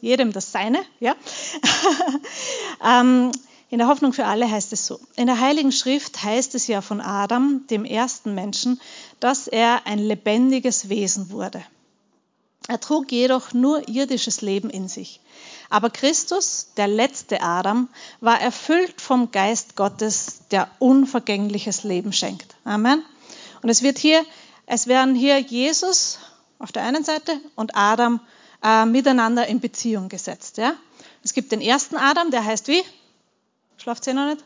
[0.00, 1.14] Jedem das Seine, ja.
[2.84, 3.32] ähm,
[3.68, 4.98] in der Hoffnung für alle heißt es so.
[5.16, 8.80] In der Heiligen Schrift heißt es ja von Adam, dem ersten Menschen,
[9.20, 11.62] dass er ein lebendiges Wesen wurde.
[12.68, 15.20] Er trug jedoch nur irdisches Leben in sich.
[15.70, 17.88] Aber Christus, der letzte Adam,
[18.20, 22.54] war erfüllt vom Geist Gottes, der unvergängliches Leben schenkt.
[22.64, 23.02] Amen.
[23.62, 24.24] Und es wird hier,
[24.66, 26.18] es werden hier Jesus
[26.58, 28.20] auf der einen Seite und Adam
[28.62, 30.58] äh, miteinander in Beziehung gesetzt.
[30.58, 30.74] Ja?
[31.22, 32.82] Es gibt den ersten Adam, der heißt wie?
[33.78, 34.44] Schlaft ihr noch nicht?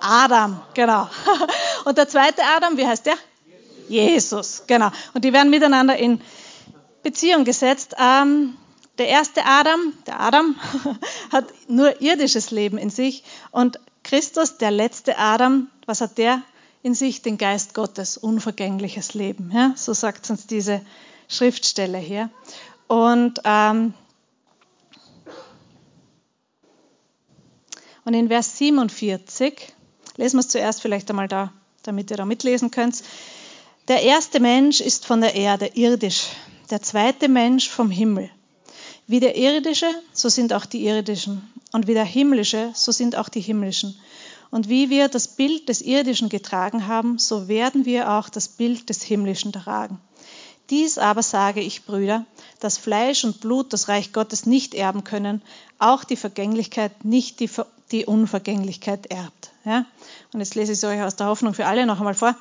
[0.00, 1.08] Adam, genau.
[1.84, 3.16] Und der zweite Adam, wie heißt der?
[3.88, 4.90] Jesus, genau.
[5.14, 6.20] Und die werden miteinander in
[7.06, 7.94] Beziehung gesetzt.
[8.00, 8.56] Ähm,
[8.98, 10.56] der erste Adam, der Adam,
[11.32, 13.22] hat nur irdisches Leben in sich.
[13.52, 16.42] Und Christus, der letzte Adam, was hat der
[16.82, 17.22] in sich?
[17.22, 19.52] Den Geist Gottes, unvergängliches Leben.
[19.54, 19.72] Ja?
[19.76, 20.80] So sagt uns diese
[21.28, 22.28] Schriftstelle hier.
[22.88, 23.94] Und ähm,
[28.04, 29.74] Und in Vers 47,
[30.16, 33.02] lesen wir es zuerst vielleicht einmal da, damit ihr da mitlesen könnt.
[33.88, 36.28] Der erste Mensch ist von der Erde, irdisch.
[36.70, 38.28] Der zweite Mensch vom Himmel.
[39.06, 41.48] Wie der irdische, so sind auch die irdischen.
[41.72, 43.96] Und wie der himmlische, so sind auch die himmlischen.
[44.50, 48.88] Und wie wir das Bild des irdischen getragen haben, so werden wir auch das Bild
[48.88, 50.00] des himmlischen tragen.
[50.70, 52.26] Dies aber sage ich, Brüder,
[52.58, 55.42] dass Fleisch und Blut das Reich Gottes nicht erben können,
[55.78, 57.50] auch die Vergänglichkeit nicht die,
[57.92, 59.52] die Unvergänglichkeit erbt.
[59.64, 59.86] Ja?
[60.32, 62.34] Und jetzt lese ich es euch aus der Hoffnung für alle noch einmal vor.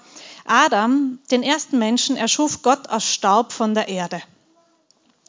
[0.46, 4.22] Adam, den ersten Menschen, erschuf Gott aus Staub von der Erde.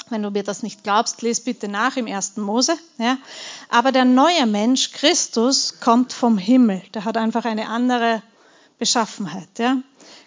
[0.08, 2.76] Wenn du mir das nicht glaubst, lese bitte nach im ersten Mose.
[2.98, 3.18] Ja?
[3.68, 6.82] Aber der neue Mensch, Christus, kommt vom Himmel.
[6.94, 8.22] Der hat einfach eine andere
[8.78, 9.48] Beschaffenheit.
[9.58, 9.78] Ja?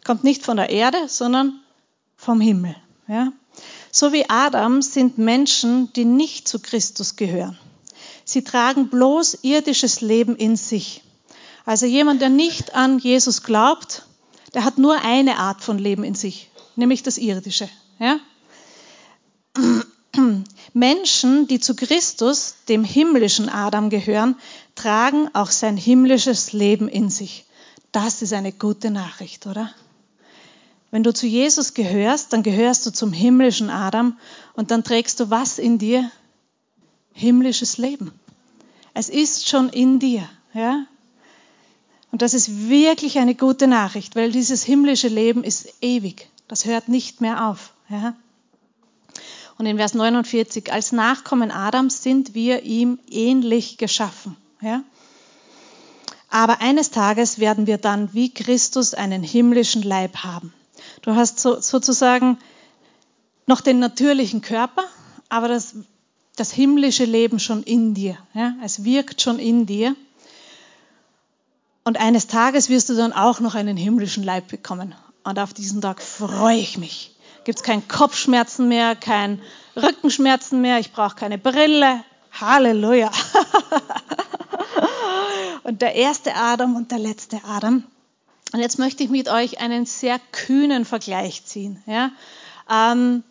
[0.03, 1.61] Kommt nicht von der Erde, sondern
[2.17, 2.75] vom Himmel.
[3.07, 3.31] Ja?
[3.91, 7.57] So wie Adam sind Menschen, die nicht zu Christus gehören.
[8.25, 11.03] Sie tragen bloß irdisches Leben in sich.
[11.65, 14.03] Also jemand, der nicht an Jesus glaubt,
[14.53, 17.69] der hat nur eine Art von Leben in sich, nämlich das irdische.
[17.99, 18.19] Ja?
[20.73, 24.35] Menschen, die zu Christus, dem himmlischen Adam gehören,
[24.75, 27.45] tragen auch sein himmlisches Leben in sich.
[27.91, 29.73] Das ist eine gute Nachricht, oder?
[30.91, 34.17] Wenn du zu Jesus gehörst, dann gehörst du zum himmlischen Adam
[34.53, 36.09] und dann trägst du was in dir?
[37.13, 38.11] himmlisches Leben.
[38.93, 40.27] Es ist schon in dir.
[40.53, 40.85] Ja?
[42.11, 46.29] Und das ist wirklich eine gute Nachricht, weil dieses himmlische Leben ist ewig.
[46.47, 47.73] Das hört nicht mehr auf.
[47.89, 48.15] Ja?
[49.57, 54.35] Und in Vers 49, als Nachkommen Adams sind wir ihm ähnlich geschaffen.
[54.61, 54.83] Ja?
[56.29, 60.53] Aber eines Tages werden wir dann wie Christus einen himmlischen Leib haben.
[61.01, 62.37] Du hast so, sozusagen
[63.45, 64.83] noch den natürlichen Körper,
[65.27, 65.75] aber das
[66.39, 68.17] das himmlische Leben schon in dir.
[68.33, 68.55] Ja?
[68.63, 69.95] Es wirkt schon in dir.
[71.83, 74.95] Und eines Tages wirst du dann auch noch einen himmlischen Leib bekommen.
[75.23, 77.15] Und auf diesen Tag freue ich mich.
[77.43, 79.41] Gibt es keine Kopfschmerzen mehr, kein
[79.75, 82.03] Rückenschmerzen mehr, ich brauche keine Brille.
[82.31, 83.11] Halleluja.
[85.63, 87.83] und der erste Adam und der letzte Adam.
[88.51, 91.83] Und jetzt möchte ich mit euch einen sehr kühnen Vergleich ziehen.
[91.85, 92.11] Ja?
[92.69, 93.23] Ähm,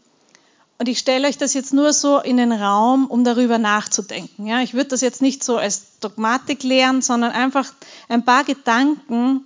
[0.78, 4.46] und ich stelle euch das jetzt nur so in den Raum, um darüber nachzudenken.
[4.46, 7.72] Ja, ich würde das jetzt nicht so als Dogmatik lehren, sondern einfach
[8.08, 9.44] ein paar Gedanken,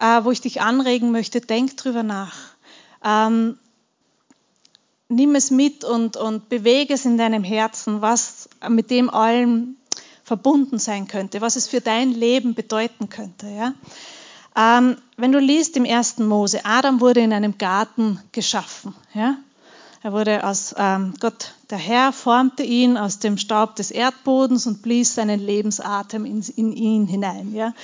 [0.00, 1.40] äh, wo ich dich anregen möchte.
[1.40, 2.36] Denk drüber nach.
[3.04, 3.58] Ähm,
[5.08, 9.76] nimm es mit und, und bewege es in deinem Herzen, was mit dem allem
[10.22, 13.48] verbunden sein könnte, was es für dein Leben bedeuten könnte.
[13.48, 13.74] Ja?
[14.54, 18.94] Ähm, wenn du liest im ersten Mose, Adam wurde in einem Garten geschaffen.
[19.12, 19.38] Ja?
[20.02, 24.80] Er wurde aus ähm, Gott, der Herr, formte ihn aus dem Staub des Erdbodens und
[24.80, 27.52] blies seinen Lebensatem in, in ihn hinein.
[27.52, 27.74] Ja.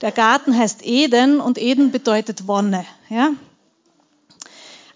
[0.00, 2.84] Der Garten heißt Eden und Eden bedeutet Wonne.
[3.08, 3.30] Ja.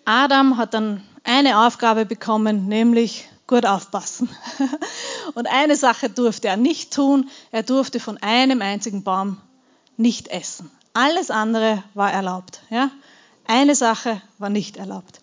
[0.04, 4.28] Adam hat dann eine Aufgabe bekommen, nämlich gut aufpassen.
[5.34, 9.38] Und eine Sache durfte er nicht tun, er durfte von einem einzigen Baum
[9.96, 10.70] nicht essen.
[10.92, 12.60] Alles andere war erlaubt.
[12.70, 12.90] Ja?
[13.46, 15.20] Eine Sache war nicht erlaubt.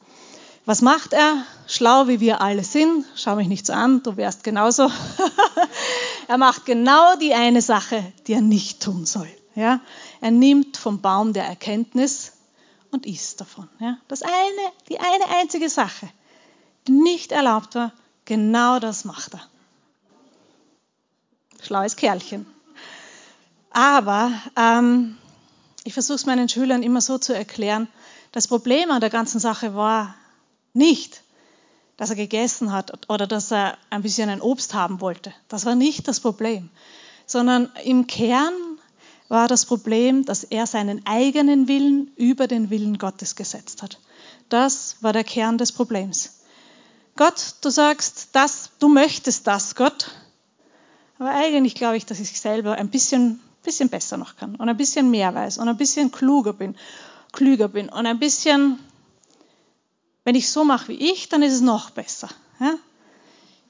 [0.66, 1.46] Was macht er?
[1.68, 4.90] Schlau wie wir alle sind, schau mich nicht so an, du wärst genauso.
[6.28, 9.28] Er macht genau die eine Sache, die er nicht tun soll.
[9.56, 9.82] Ja?
[10.22, 12.32] Er nimmt vom Baum der Erkenntnis
[12.92, 13.68] und isst davon.
[13.80, 13.98] Ja?
[14.08, 16.08] Das eine, die eine einzige Sache,
[16.88, 17.92] die nicht erlaubt war,
[18.24, 19.42] genau das macht er.
[21.62, 22.46] Schlaues Kerlchen.
[23.72, 25.18] Aber ähm,
[25.84, 27.90] ich versuche es meinen Schülern immer so zu erklären,
[28.32, 30.16] das Problem an der ganzen Sache war
[30.74, 31.24] nicht,
[31.98, 35.34] dass er gegessen hat oder dass er ein bisschen ein Obst haben wollte.
[35.48, 36.70] Das war nicht das Problem,
[37.26, 38.54] sondern im Kern
[39.30, 44.00] war das Problem, dass er seinen eigenen Willen über den Willen Gottes gesetzt hat.
[44.50, 46.42] Das war der Kern des Problems.
[47.16, 50.12] Gott, du sagst, das, du möchtest das, Gott.
[51.20, 54.78] Aber eigentlich glaube ich, dass ich selber ein bisschen, bisschen besser noch kann und ein
[54.78, 56.76] bisschen mehr weiß und ein bisschen kluger bin,
[57.32, 58.80] klüger bin und ein bisschen,
[60.24, 62.30] wenn ich so mache wie ich, dann ist es noch besser.
[62.60, 62.76] Ja?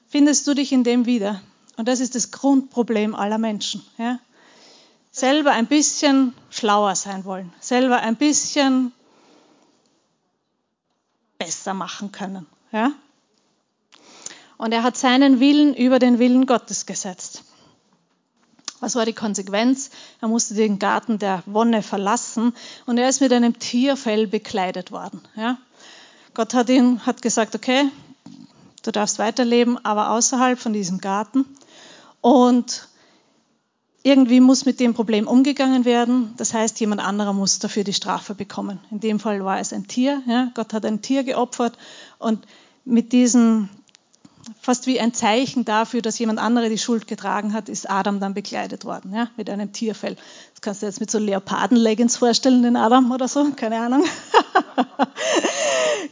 [0.08, 1.40] Findest du dich in dem wieder?
[1.76, 3.84] Und das ist das Grundproblem aller Menschen.
[3.98, 4.20] Ja?
[5.14, 8.92] selber ein bisschen schlauer sein wollen, selber ein bisschen
[11.38, 12.46] besser machen können.
[12.72, 12.92] Ja?
[14.56, 17.44] Und er hat seinen Willen über den Willen Gottes gesetzt.
[18.80, 19.90] Was war die Konsequenz?
[20.20, 22.52] Er musste den Garten der Wonne verlassen
[22.84, 25.22] und er ist mit einem Tierfell bekleidet worden.
[25.36, 25.58] Ja?
[26.34, 27.84] Gott hat ihn hat gesagt, okay,
[28.82, 31.44] du darfst weiterleben, aber außerhalb von diesem Garten.
[32.20, 32.88] Und
[34.02, 36.34] irgendwie muss mit dem Problem umgegangen werden.
[36.36, 38.78] Das heißt, jemand anderer muss dafür die Strafe bekommen.
[38.90, 40.22] In dem Fall war es ein Tier.
[40.26, 40.50] Ja?
[40.54, 41.78] Gott hat ein Tier geopfert
[42.18, 42.46] und
[42.84, 43.70] mit diesem,
[44.60, 48.34] fast wie ein Zeichen dafür, dass jemand andere die Schuld getragen hat, ist Adam dann
[48.34, 49.28] bekleidet worden, ja?
[49.36, 50.16] mit einem Tierfell.
[50.52, 54.04] Das kannst du jetzt mit so Leopardenleggings vorstellen, den Adam oder so, keine Ahnung.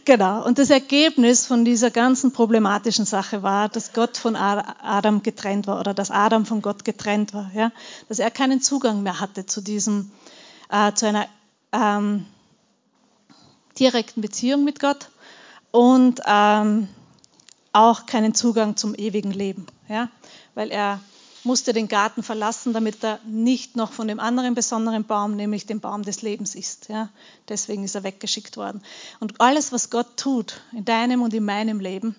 [0.05, 0.45] Genau.
[0.45, 5.79] Und das Ergebnis von dieser ganzen problematischen Sache war, dass Gott von Adam getrennt war
[5.79, 7.51] oder dass Adam von Gott getrennt war.
[7.55, 7.71] Ja?
[8.09, 10.11] Dass er keinen Zugang mehr hatte zu diesem,
[10.71, 11.27] äh, zu einer
[11.73, 12.27] ähm,
[13.79, 15.09] direkten Beziehung mit Gott
[15.71, 16.89] und ähm,
[17.73, 19.67] auch keinen Zugang zum ewigen Leben.
[19.89, 20.09] Ja?
[20.55, 21.01] Weil er
[21.45, 25.81] musste den Garten verlassen, damit er nicht noch von dem anderen besonderen Baum, nämlich dem
[25.81, 26.89] Baum des Lebens ist.
[26.89, 27.09] Ja?
[27.49, 28.83] Deswegen ist er weggeschickt worden.
[29.21, 32.15] Und alles, was Gott tut in deinem und in meinem Leben,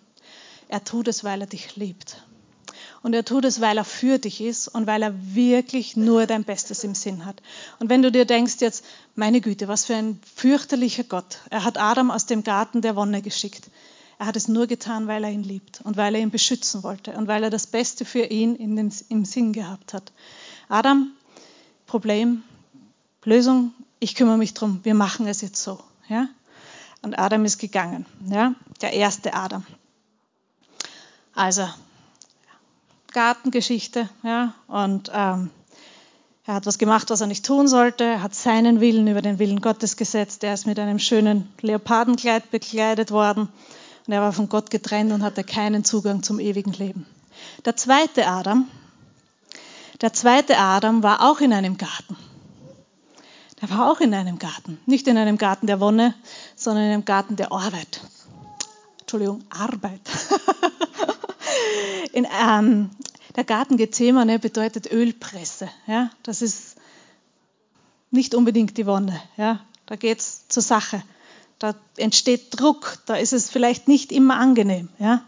[0.68, 2.24] er tut es, weil er dich liebt.
[3.02, 6.46] Und er tut es, weil er für dich ist und weil er wirklich nur dein
[6.46, 7.42] Bestes im Sinn hat.
[7.80, 8.86] Und wenn du dir denkst jetzt,
[9.16, 11.40] meine Güte, was für ein fürchterlicher Gott.
[11.50, 13.70] Er hat Adam aus dem Garten der Wonne geschickt.
[14.20, 17.12] Er hat es nur getan, weil er ihn liebt und weil er ihn beschützen wollte
[17.12, 20.12] und weil er das Beste für ihn den, im Sinn gehabt hat.
[20.70, 21.12] Adam,
[21.88, 22.44] Problem,
[23.24, 25.80] Lösung, ich kümmere mich drum, wir machen es jetzt so.
[26.10, 26.28] Ja?
[27.02, 28.56] Und Adam ist gegangen, ja?
[28.82, 29.66] der erste Adam.
[31.36, 31.68] Also,
[33.12, 35.50] Gartengeschichte, ja, und ähm,
[36.46, 38.04] er hat was gemacht, was er nicht tun sollte.
[38.04, 40.44] Er hat seinen Willen über den Willen Gottes gesetzt.
[40.44, 43.48] Er ist mit einem schönen Leopardenkleid bekleidet worden.
[44.06, 47.06] Und er war von Gott getrennt und hatte keinen Zugang zum ewigen Leben.
[47.66, 48.68] Der zweite Adam,
[50.02, 52.18] der zweite Adam war auch in einem Garten.
[53.62, 54.78] Der war auch in einem Garten.
[54.86, 56.14] Nicht in einem Garten der Wonne,
[56.56, 58.02] sondern in einem Garten der Arbeit.
[59.00, 60.02] Entschuldigung, Arbeit.
[62.12, 62.90] in, ähm,
[63.38, 65.70] der Garten Gethsemane bedeutet Ölpresse.
[65.88, 66.10] Ja?
[66.24, 66.76] Das ist
[68.12, 69.22] nicht unbedingt die Wonne.
[69.38, 69.62] Ja?
[69.86, 71.02] Da geht es zur Sache
[71.64, 74.90] da entsteht Druck, da ist es vielleicht nicht immer angenehm.
[75.00, 75.24] Ja?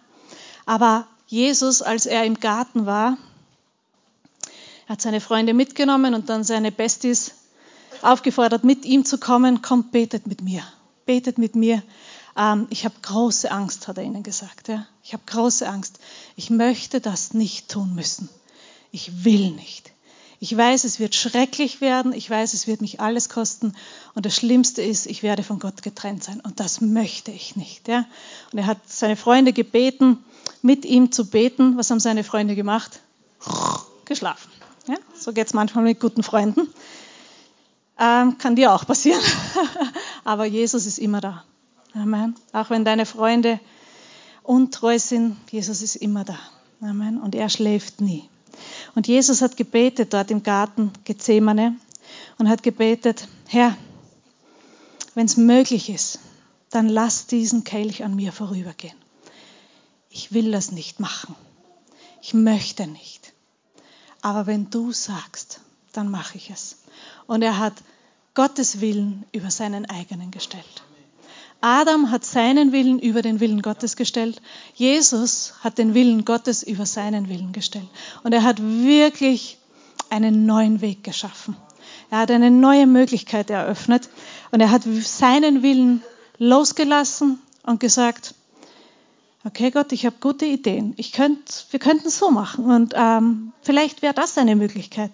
[0.66, 3.18] Aber Jesus, als er im Garten war,
[4.90, 7.36] hat seine Freunde mitgenommen und dann seine Besties
[8.02, 9.62] aufgefordert, mit ihm zu kommen.
[9.62, 10.62] Kommt, betet mit mir.
[11.06, 11.82] Betet mit mir.
[12.36, 14.68] Ähm, ich habe große Angst, hat er ihnen gesagt.
[14.68, 14.88] Ja?
[15.06, 16.00] Ich habe große Angst.
[16.36, 18.28] Ich möchte das nicht tun müssen.
[18.92, 19.94] Ich will nicht.
[20.46, 22.14] Ich weiß, es wird schrecklich werden.
[22.14, 23.74] Ich weiß, es wird mich alles kosten.
[24.14, 26.40] Und das Schlimmste ist, ich werde von Gott getrennt sein.
[26.40, 27.88] Und das möchte ich nicht.
[27.88, 28.06] Ja?
[28.52, 30.24] Und er hat seine Freunde gebeten,
[30.62, 31.78] mit ihm zu beten.
[31.78, 33.00] Was haben seine Freunde gemacht?
[34.06, 34.52] Geschlafen.
[34.88, 34.98] Ja?
[35.20, 36.68] So geht es manchmal mit guten Freunden.
[37.98, 39.24] Ähm, kann dir auch passieren.
[40.26, 41.44] Aber Jesus ist immer da.
[41.96, 42.36] Amen.
[42.54, 43.60] Auch wenn deine Freunde
[44.44, 46.38] untreu sind, Jesus ist immer da.
[46.82, 47.20] Amen.
[47.20, 48.30] Und er schläft nie.
[48.96, 51.76] Und Jesus hat gebetet dort im Garten Gethsemane
[52.38, 53.76] und hat gebetet, Herr,
[55.14, 56.20] wenn es möglich ist,
[56.70, 58.98] dann lass diesen Kelch an mir vorübergehen.
[60.10, 61.36] Ich will das nicht machen.
[62.22, 63.34] Ich möchte nicht.
[64.22, 65.60] Aber wenn du sagst,
[65.94, 66.78] dann mache ich es.
[67.28, 67.74] Und er hat
[68.34, 70.85] Gottes Willen über seinen eigenen gestellt.
[71.68, 74.40] Adam hat seinen Willen über den Willen Gottes gestellt.
[74.76, 77.88] Jesus hat den Willen Gottes über seinen Willen gestellt.
[78.22, 79.58] Und er hat wirklich
[80.12, 81.58] einen neuen Weg geschaffen.
[82.12, 84.10] Er hat eine neue Möglichkeit eröffnet
[84.52, 86.04] und er hat seinen Willen
[86.38, 88.36] losgelassen und gesagt,
[89.44, 90.94] okay Gott, ich habe gute Ideen.
[90.98, 95.10] Ich könnt, wir könnten es so machen und ähm, vielleicht wäre das eine Möglichkeit.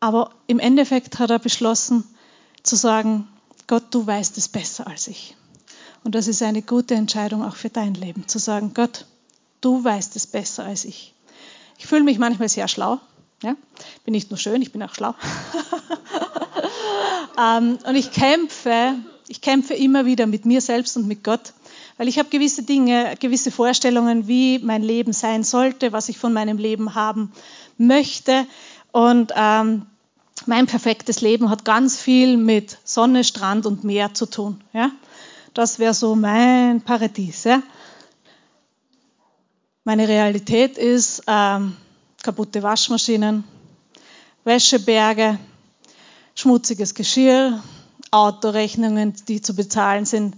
[0.00, 2.02] Aber im Endeffekt hat er beschlossen
[2.64, 3.28] zu sagen,
[3.68, 5.36] Gott, du weißt es besser als ich.
[6.04, 9.06] Und das ist eine gute Entscheidung auch für dein Leben, zu sagen, Gott,
[9.62, 11.14] du weißt es besser als ich.
[11.78, 13.00] Ich fühle mich manchmal sehr schlau.
[13.42, 13.56] Ja?
[14.04, 15.14] Bin nicht nur schön, ich bin auch schlau.
[17.40, 18.96] ähm, und ich kämpfe,
[19.28, 21.54] ich kämpfe immer wieder mit mir selbst und mit Gott,
[21.96, 26.32] weil ich habe gewisse Dinge, gewisse Vorstellungen, wie mein Leben sein sollte, was ich von
[26.34, 27.32] meinem Leben haben
[27.78, 28.46] möchte.
[28.92, 29.86] Und ähm,
[30.46, 34.60] mein perfektes Leben hat ganz viel mit Sonne, Strand und Meer zu tun.
[34.74, 34.90] Ja?
[35.54, 37.44] Das wäre so mein Paradies.
[37.44, 37.62] Ja?
[39.84, 41.76] Meine Realität ist ähm,
[42.24, 43.44] kaputte Waschmaschinen,
[44.42, 45.38] Wäscheberge,
[46.34, 47.62] schmutziges Geschirr,
[48.10, 50.36] Autorechnungen, die zu bezahlen sind.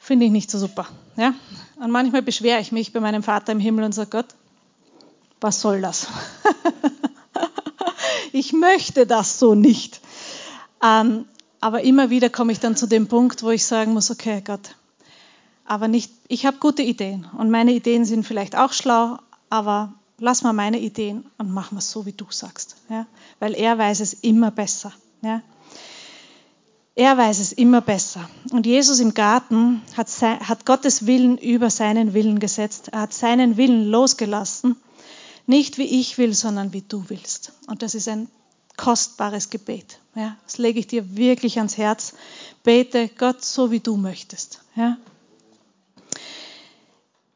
[0.00, 0.88] Finde ich nicht so super.
[1.16, 1.32] Ja?
[1.76, 4.34] Und manchmal beschwere ich mich bei meinem Vater im Himmel und sage, Gott,
[5.40, 6.08] was soll das?
[8.32, 10.00] ich möchte das so nicht.
[10.82, 11.26] Ähm,
[11.64, 14.76] aber immer wieder komme ich dann zu dem Punkt, wo ich sagen muss, okay, Gott,
[15.64, 19.16] aber nicht, ich habe gute Ideen und meine Ideen sind vielleicht auch schlau,
[19.48, 22.76] aber lass mal meine Ideen und mach mal so, wie du sagst.
[22.90, 23.06] Ja?
[23.38, 24.92] Weil er weiß es immer besser.
[25.22, 25.40] Ja?
[26.96, 28.28] Er weiß es immer besser.
[28.50, 32.88] Und Jesus im Garten hat, hat Gottes Willen über seinen Willen gesetzt.
[32.88, 34.76] Er hat seinen Willen losgelassen.
[35.46, 37.52] Nicht wie ich will, sondern wie du willst.
[37.68, 38.28] Und das ist ein
[38.76, 39.98] kostbares Gebet.
[40.14, 42.14] Ja, das lege ich dir wirklich ans Herz.
[42.62, 44.60] Bete Gott so, wie du möchtest.
[44.76, 44.96] Ja.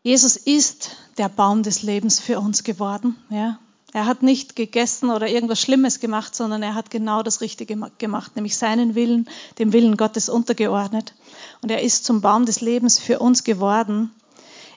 [0.02, 3.16] Jesus ist der Baum des Lebens für uns geworden.
[3.30, 3.58] Ja.
[3.92, 8.36] Er hat nicht gegessen oder irgendwas Schlimmes gemacht, sondern er hat genau das Richtige gemacht,
[8.36, 9.28] nämlich seinen Willen,
[9.58, 11.14] dem Willen Gottes untergeordnet.
[11.62, 14.10] Und er ist zum Baum des Lebens für uns geworden.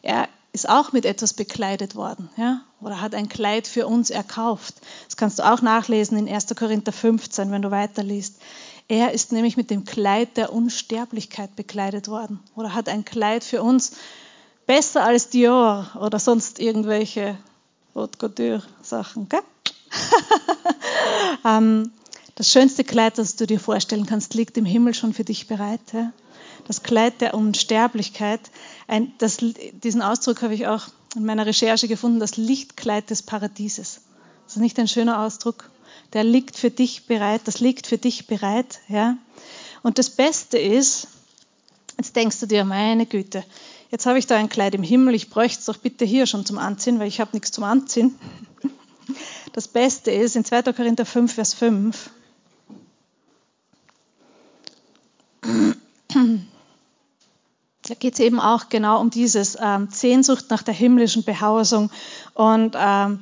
[0.01, 2.61] Er ist auch mit etwas bekleidet worden, ja?
[2.81, 4.75] oder hat ein Kleid für uns erkauft.
[5.07, 6.47] Das kannst du auch nachlesen in 1.
[6.55, 8.35] Korinther 15, wenn du weiterliest.
[8.87, 13.63] Er ist nämlich mit dem Kleid der Unsterblichkeit bekleidet worden oder hat ein Kleid für
[13.63, 13.93] uns
[14.65, 17.37] besser als Dior oder sonst irgendwelche
[17.95, 19.27] Haute Couture Sachen.
[21.45, 21.91] Ähm,
[22.35, 25.81] das schönste Kleid, das du dir vorstellen kannst, liegt im Himmel schon für dich bereit.
[25.91, 26.11] Ja?
[26.68, 28.39] Das Kleid der Unsterblichkeit.
[28.88, 29.38] Ein, das,
[29.84, 34.01] diesen Ausdruck habe ich auch in meiner Recherche gefunden, das Lichtkleid des Paradieses.
[34.45, 35.70] Das ist nicht ein schöner Ausdruck.
[36.14, 38.80] Der liegt für dich bereit, das liegt für dich bereit.
[38.88, 39.18] Ja?
[39.84, 41.07] Und das Beste ist,
[41.97, 43.43] jetzt denkst du dir, meine Güte,
[43.91, 46.45] jetzt habe ich da ein Kleid im Himmel, ich bräuchte es doch bitte hier schon
[46.45, 48.18] zum Anziehen, weil ich habe nichts zum Anziehen.
[49.53, 50.72] Das Beste ist in 2.
[50.72, 52.09] Korinther 5, Vers 5.
[57.91, 61.91] Da geht es eben auch genau um dieses ähm, Sehnsucht nach der himmlischen Behausung.
[62.33, 63.19] Und ähm,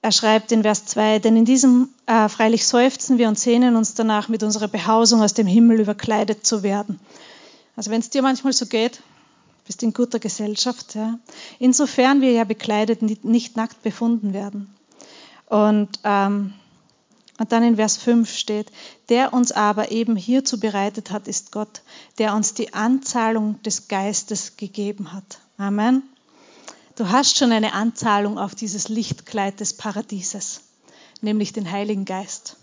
[0.00, 3.92] er schreibt in Vers 2, denn in diesem äh, freilich seufzen wir und sehnen uns
[3.92, 6.98] danach, mit unserer Behausung aus dem Himmel überkleidet zu werden.
[7.76, 9.02] Also wenn es dir manchmal so geht,
[9.66, 10.94] bist in guter Gesellschaft.
[10.94, 11.18] Ja.
[11.58, 14.74] Insofern wir ja bekleidet nicht nackt befunden werden.
[15.50, 16.54] Und ähm,
[17.38, 18.72] und dann in Vers 5 steht,
[19.08, 21.82] der uns aber eben hierzu bereitet hat, ist Gott,
[22.18, 25.38] der uns die Anzahlung des Geistes gegeben hat.
[25.58, 26.02] Amen.
[26.96, 30.62] Du hast schon eine Anzahlung auf dieses Lichtkleid des Paradieses,
[31.20, 32.56] nämlich den Heiligen Geist.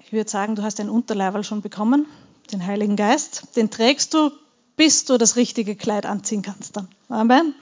[0.00, 2.06] Ich würde sagen, du hast ein Unterleiberl schon bekommen,
[2.52, 3.56] den Heiligen Geist.
[3.56, 4.30] Den trägst du,
[4.76, 6.88] bis du das richtige Kleid anziehen kannst dann.
[7.08, 7.54] Amen.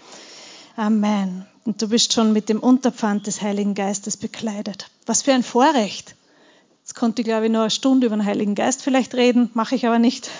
[0.74, 1.46] Amen.
[1.64, 4.90] Und du bist schon mit dem Unterpfand des Heiligen Geistes bekleidet.
[5.07, 6.14] Was für ein Vorrecht.
[6.82, 9.74] Jetzt konnte ich, glaube ich, nur eine Stunde über den Heiligen Geist vielleicht reden, mache
[9.74, 10.30] ich aber nicht.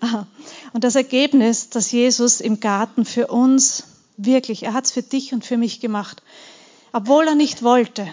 [0.72, 3.84] und das Ergebnis, dass Jesus im Garten für uns
[4.16, 6.22] wirklich, er hat es für dich und für mich gemacht.
[6.92, 8.06] Obwohl er nicht wollte,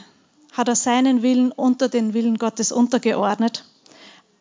[0.53, 3.65] hat er seinen Willen unter den Willen Gottes untergeordnet,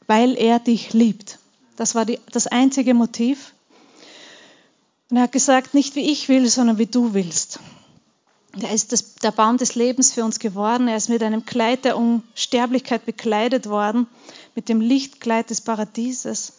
[0.07, 1.38] weil er dich liebt.
[1.76, 3.53] Das war die, das einzige Motiv.
[5.11, 7.61] Und er hat gesagt, nicht wie ich will, sondern wie du willst.
[8.61, 10.88] Er ist das, der Baum des Lebens für uns geworden.
[10.88, 14.07] Er ist mit einem Kleid der Unsterblichkeit bekleidet worden,
[14.55, 16.55] mit dem Lichtkleid des Paradieses.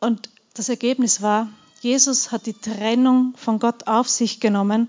[0.00, 1.48] Und das Ergebnis war,
[1.80, 4.88] Jesus hat die Trennung von Gott auf sich genommen,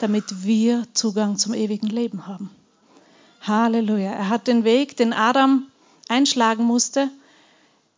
[0.00, 2.50] damit wir Zugang zum ewigen Leben haben.
[3.42, 4.12] Halleluja.
[4.12, 5.66] Er hat den Weg, den Adam
[6.08, 7.10] einschlagen musste,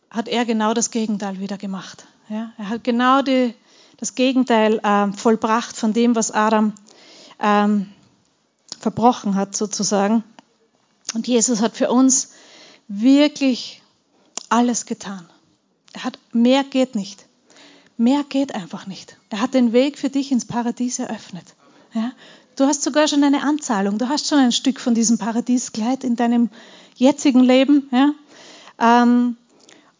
[0.09, 2.05] hat er genau das Gegenteil wieder gemacht.
[2.29, 3.53] Ja, er hat genau die,
[3.97, 6.73] das Gegenteil äh, vollbracht von dem, was Adam
[7.39, 7.87] ähm,
[8.79, 10.23] verbrochen hat, sozusagen.
[11.13, 12.31] Und Jesus hat für uns
[12.87, 13.81] wirklich
[14.49, 15.27] alles getan.
[15.93, 17.25] Er hat, mehr geht nicht.
[17.97, 19.17] Mehr geht einfach nicht.
[19.29, 21.45] Er hat den Weg für dich ins Paradies eröffnet.
[21.93, 22.11] Ja?
[22.55, 23.97] Du hast sogar schon eine Anzahlung.
[23.97, 26.49] Du hast schon ein Stück von diesem Paradieskleid in deinem
[26.95, 27.89] jetzigen Leben.
[27.91, 28.13] Ja?
[28.79, 29.37] Ähm,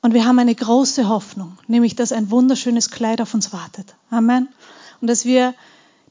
[0.01, 3.95] und wir haben eine große Hoffnung, nämlich dass ein wunderschönes Kleid auf uns wartet.
[4.09, 4.49] Amen.
[4.99, 5.53] Und dass wir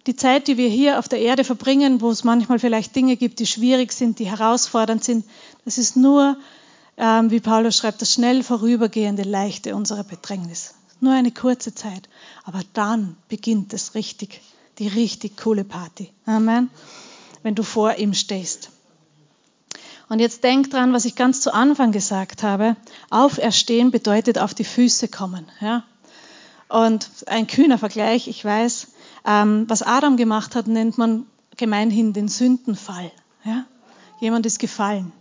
[0.07, 3.39] die Zeit, die wir hier auf der Erde verbringen, wo es manchmal vielleicht Dinge gibt,
[3.39, 5.25] die schwierig sind, die herausfordernd sind,
[5.65, 6.37] das ist nur,
[6.97, 10.75] ähm, wie Paulus schreibt, das schnell vorübergehende Leichte unserer Bedrängnis.
[11.01, 12.09] Nur eine kurze Zeit.
[12.45, 14.41] Aber dann beginnt es richtig,
[14.79, 16.11] die richtig coole Party.
[16.27, 16.71] Amen.
[17.43, 18.71] Wenn du vor ihm stehst.
[20.09, 22.77] Und jetzt denk dran, was ich ganz zu Anfang gesagt habe.
[23.11, 25.51] Auferstehen bedeutet auf die Füße kommen.
[25.61, 25.85] Ja?
[26.69, 28.89] Und ein kühner Vergleich, ich weiß.
[29.25, 33.11] Ähm, was Adam gemacht hat, nennt man gemeinhin den Sündenfall.
[33.45, 33.65] Ja?
[34.21, 35.13] Jemand ist gefallen.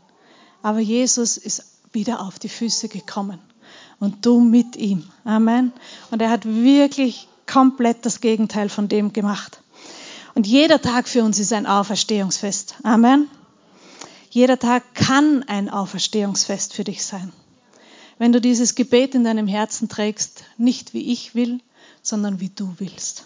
[0.62, 3.40] Aber Jesus ist wieder auf die Füße gekommen.
[4.00, 5.06] Und du mit ihm.
[5.24, 5.72] Amen.
[6.10, 9.62] Und er hat wirklich komplett das Gegenteil von dem gemacht.
[10.34, 12.76] Und jeder Tag für uns ist ein Auferstehungsfest.
[12.84, 13.28] Amen.
[14.30, 17.34] Jeder Tag kann ein Auferstehungsfest für dich sein.
[18.18, 21.60] Wenn du dieses Gebet in deinem Herzen trägst, nicht wie ich will,
[22.02, 23.26] sondern wie du willst.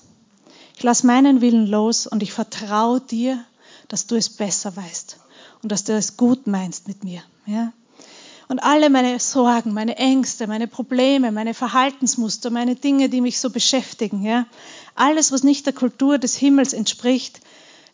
[0.76, 3.44] Ich lasse meinen Willen los und ich vertraue dir,
[3.88, 5.18] dass du es besser weißt
[5.64, 7.22] und dass du es gut meinst mit mir.
[7.46, 7.72] Ja?
[8.48, 13.50] Und alle meine Sorgen, meine Ängste, meine Probleme, meine Verhaltensmuster, meine Dinge, die mich so
[13.50, 14.46] beschäftigen, ja,
[14.94, 17.42] alles, was nicht der Kultur des Himmels entspricht,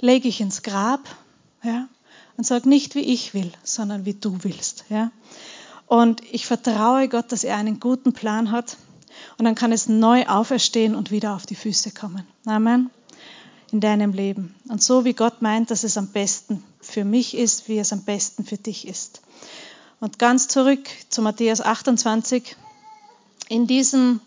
[0.01, 1.01] lege ich ins Grab,
[1.63, 1.87] ja,
[2.35, 4.85] und sage nicht, wie ich will, sondern wie du willst.
[4.89, 5.11] Ja?
[5.87, 8.77] Und ich vertraue Gott, dass er einen guten Plan hat.
[9.37, 12.27] Und dann kann es neu auferstehen und wieder auf die Füße kommen.
[12.45, 12.89] Amen.
[13.71, 14.55] In deinem Leben.
[14.67, 18.03] Und so wie Gott meint, dass es am besten für mich ist, wie es am
[18.03, 19.21] besten für dich ist.
[19.99, 22.55] Und ganz zurück zu Matthäus 28.
[23.49, 24.19] In diesem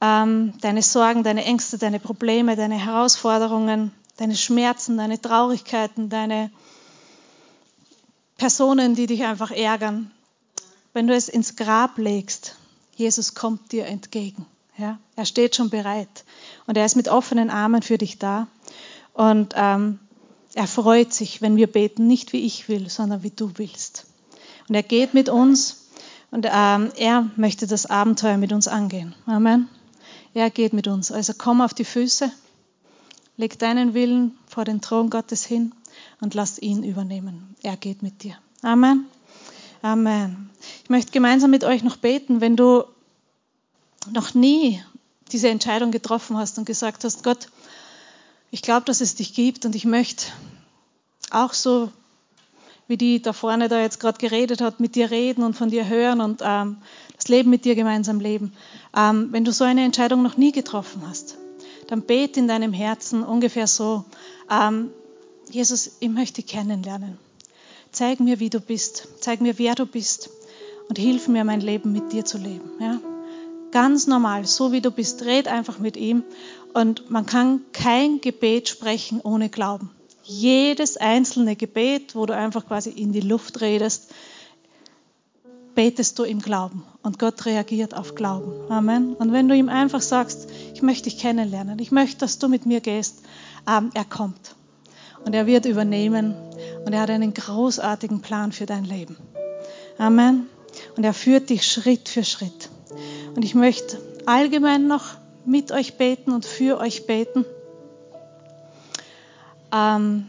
[0.00, 6.50] ähm, deine Sorgen, deine Ängste, deine Probleme, deine Herausforderungen, deine Schmerzen, deine Traurigkeiten, deine
[8.36, 10.10] Personen, die dich einfach ärgern.
[10.92, 12.56] Wenn du es ins Grab legst,
[12.98, 14.44] Jesus kommt dir entgegen.
[14.76, 14.98] Ja?
[15.14, 16.24] Er steht schon bereit
[16.66, 18.48] und er ist mit offenen Armen für dich da.
[19.12, 20.00] Und ähm,
[20.54, 24.06] er freut sich, wenn wir beten, nicht wie ich will, sondern wie du willst.
[24.68, 25.88] Und er geht mit uns
[26.32, 29.14] und ähm, er möchte das Abenteuer mit uns angehen.
[29.26, 29.68] Amen.
[30.34, 31.12] Er geht mit uns.
[31.12, 32.32] Also komm auf die Füße,
[33.36, 35.72] leg deinen Willen vor den Thron Gottes hin
[36.20, 37.54] und lass ihn übernehmen.
[37.62, 38.34] Er geht mit dir.
[38.62, 39.06] Amen.
[39.82, 40.50] Amen.
[40.82, 42.84] Ich möchte gemeinsam mit euch noch beten, wenn du
[44.12, 44.82] noch nie
[45.30, 47.48] diese Entscheidung getroffen hast und gesagt hast, Gott,
[48.50, 50.26] ich glaube, dass es dich gibt und ich möchte
[51.30, 51.92] auch so,
[52.88, 55.86] wie die da vorne da jetzt gerade geredet hat, mit dir reden und von dir
[55.86, 56.78] hören und ähm,
[57.14, 58.54] das Leben mit dir gemeinsam leben.
[58.96, 61.36] Ähm, wenn du so eine Entscheidung noch nie getroffen hast,
[61.86, 64.04] dann bete in deinem Herzen ungefähr so,
[64.50, 64.90] ähm,
[65.50, 67.18] Jesus, ich möchte dich kennenlernen.
[67.92, 69.08] Zeig mir, wie du bist.
[69.20, 70.30] Zeig mir, wer du bist.
[70.88, 72.70] Und hilf mir, mein Leben mit dir zu leben.
[72.80, 73.00] Ja?
[73.70, 75.24] Ganz normal, so wie du bist.
[75.24, 76.22] Red einfach mit ihm.
[76.74, 79.90] Und man kann kein Gebet sprechen ohne Glauben.
[80.22, 84.12] Jedes einzelne Gebet, wo du einfach quasi in die Luft redest,
[85.74, 86.82] betest du im Glauben.
[87.02, 88.52] Und Gott reagiert auf Glauben.
[88.70, 89.14] Amen.
[89.14, 92.66] Und wenn du ihm einfach sagst, ich möchte dich kennenlernen, ich möchte, dass du mit
[92.66, 93.22] mir gehst,
[93.68, 94.56] ähm, er kommt
[95.24, 96.34] und er wird übernehmen
[96.84, 99.16] und er hat einen großartigen Plan für dein Leben.
[99.98, 100.48] Amen.
[100.96, 102.70] Und er führt dich Schritt für Schritt.
[103.34, 107.44] Und ich möchte allgemein noch mit euch beten und für euch beten.
[109.72, 110.26] Ähm,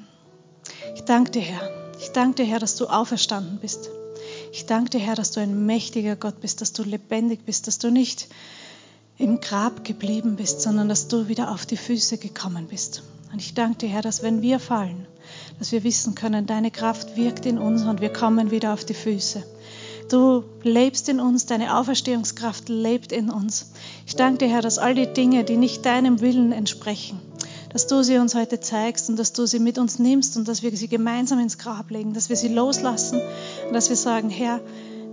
[0.96, 1.70] ich danke dir, Herr.
[2.00, 3.90] Ich danke dir, Herr, dass du auferstanden bist.
[4.52, 7.78] Ich danke dir, Herr, dass du ein mächtiger Gott bist, dass du lebendig bist, dass
[7.78, 8.28] du nicht
[9.18, 13.04] im Grab geblieben bist, sondern dass du wieder auf die Füße gekommen bist.
[13.32, 15.06] Und ich danke dir, Herr, dass wenn wir fallen,
[15.60, 18.94] dass wir wissen können, deine Kraft wirkt in uns und wir kommen wieder auf die
[18.94, 19.44] Füße.
[20.10, 23.72] Du lebst in uns, deine Auferstehungskraft lebt in uns.
[24.08, 27.20] Ich danke dir, Herr, dass all die Dinge, die nicht deinem Willen entsprechen,
[27.72, 30.64] dass du sie uns heute zeigst und dass du sie mit uns nimmst und dass
[30.64, 33.22] wir sie gemeinsam ins Grab legen, dass wir sie loslassen
[33.68, 34.60] und dass wir sagen, Herr,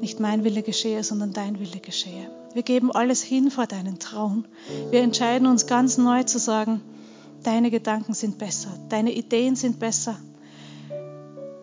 [0.01, 2.31] nicht mein Wille geschehe, sondern dein Wille geschehe.
[2.55, 4.47] Wir geben alles hin vor deinen Thron.
[4.91, 6.81] Wir entscheiden uns ganz neu zu sagen,
[7.43, 10.17] Deine Gedanken sind besser, deine Ideen sind besser.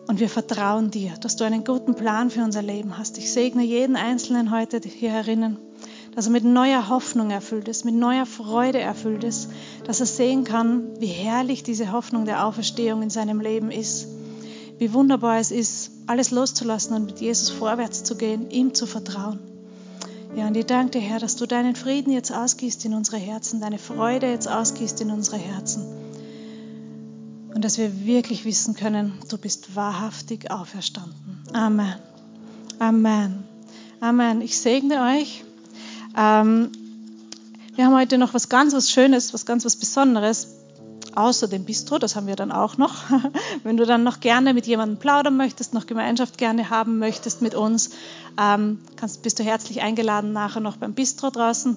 [0.06, 3.16] Und wir vertrauen dir, dass du einen guten Plan für unser Leben hast.
[3.16, 5.56] Ich segne jeden Einzelnen heute hier herinnen,
[6.14, 9.50] dass er mit neuer Hoffnung erfüllt ist, mit neuer Freude erfüllt ist,
[9.84, 14.06] dass er sehen kann, wie herrlich diese Hoffnung der Auferstehung in seinem Leben ist,
[14.78, 19.53] wie wunderbar es ist, alles loszulassen und mit Jesus vorwärts zu gehen, ihm zu vertrauen.
[20.36, 23.60] Ja, und ich danke dir, Herr, dass du deinen Frieden jetzt ausgießt in unsere Herzen,
[23.60, 25.84] deine Freude jetzt ausgießt in unsere Herzen.
[27.54, 31.38] Und dass wir wirklich wissen können, du bist wahrhaftig auferstanden.
[31.52, 31.94] Amen.
[32.80, 33.44] Amen.
[34.00, 34.40] Amen.
[34.40, 35.44] Ich segne euch.
[36.16, 36.72] Ähm,
[37.76, 40.48] wir haben heute noch was ganz was Schönes, was ganz was Besonderes
[41.16, 43.04] außer dem Bistro, das haben wir dann auch noch.
[43.62, 47.54] Wenn du dann noch gerne mit jemandem plaudern möchtest, noch Gemeinschaft gerne haben möchtest mit
[47.54, 47.90] uns,
[48.40, 51.76] ähm, kannst, bist du herzlich eingeladen, nachher noch beim Bistro draußen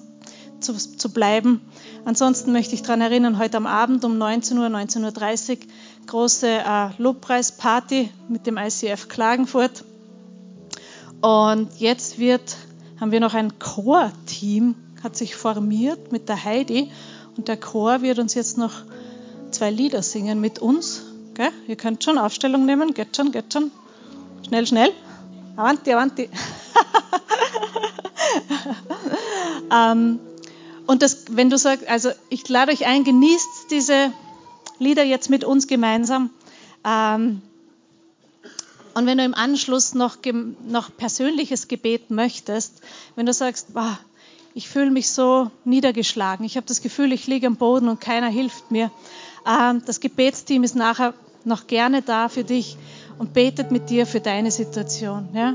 [0.60, 1.60] zu, zu bleiben.
[2.04, 5.56] Ansonsten möchte ich daran erinnern, heute am Abend um 19 Uhr, 19.30 Uhr,
[6.06, 9.84] große äh, Lobpreisparty mit dem ICF Klagenfurt.
[11.20, 12.56] Und jetzt wird,
[13.00, 16.90] haben wir noch ein Chor-Team, hat sich formiert mit der Heidi.
[17.36, 18.72] Und der Chor wird uns jetzt noch
[19.50, 21.02] zwei Lieder singen mit uns.
[21.34, 21.50] Gell?
[21.66, 23.70] Ihr könnt schon Aufstellung nehmen, geht schon, geht schon.
[24.46, 24.92] Schnell, schnell.
[25.56, 26.30] Avanti, avanti.
[29.72, 30.20] ähm,
[30.86, 34.12] und das, wenn du sagst, also ich lade euch ein, genießt diese
[34.78, 36.30] Lieder jetzt mit uns gemeinsam.
[36.84, 37.42] Ähm,
[38.94, 40.18] und wenn du im Anschluss noch,
[40.66, 42.80] noch persönliches Gebet möchtest,
[43.16, 43.98] wenn du sagst, boah,
[44.54, 48.28] ich fühle mich so niedergeschlagen, ich habe das Gefühl, ich liege am Boden und keiner
[48.28, 48.90] hilft mir,
[49.44, 51.14] das Gebetsteam ist nachher
[51.44, 52.76] noch gerne da für dich
[53.18, 55.28] und betet mit dir für deine Situation.
[55.34, 55.54] Ja?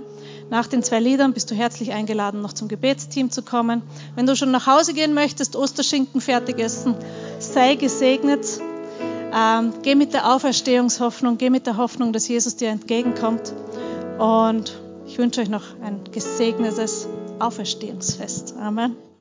[0.49, 3.81] Nach den zwei Liedern bist du herzlich eingeladen, noch zum Gebetsteam zu kommen.
[4.15, 6.95] Wenn du schon nach Hause gehen möchtest, Osterschinken fertig essen,
[7.39, 8.45] sei gesegnet.
[9.35, 13.53] Ähm, geh mit der Auferstehungshoffnung, geh mit der Hoffnung, dass Jesus dir entgegenkommt.
[14.19, 17.07] Und ich wünsche euch noch ein gesegnetes
[17.39, 18.55] Auferstehungsfest.
[18.59, 18.95] Amen.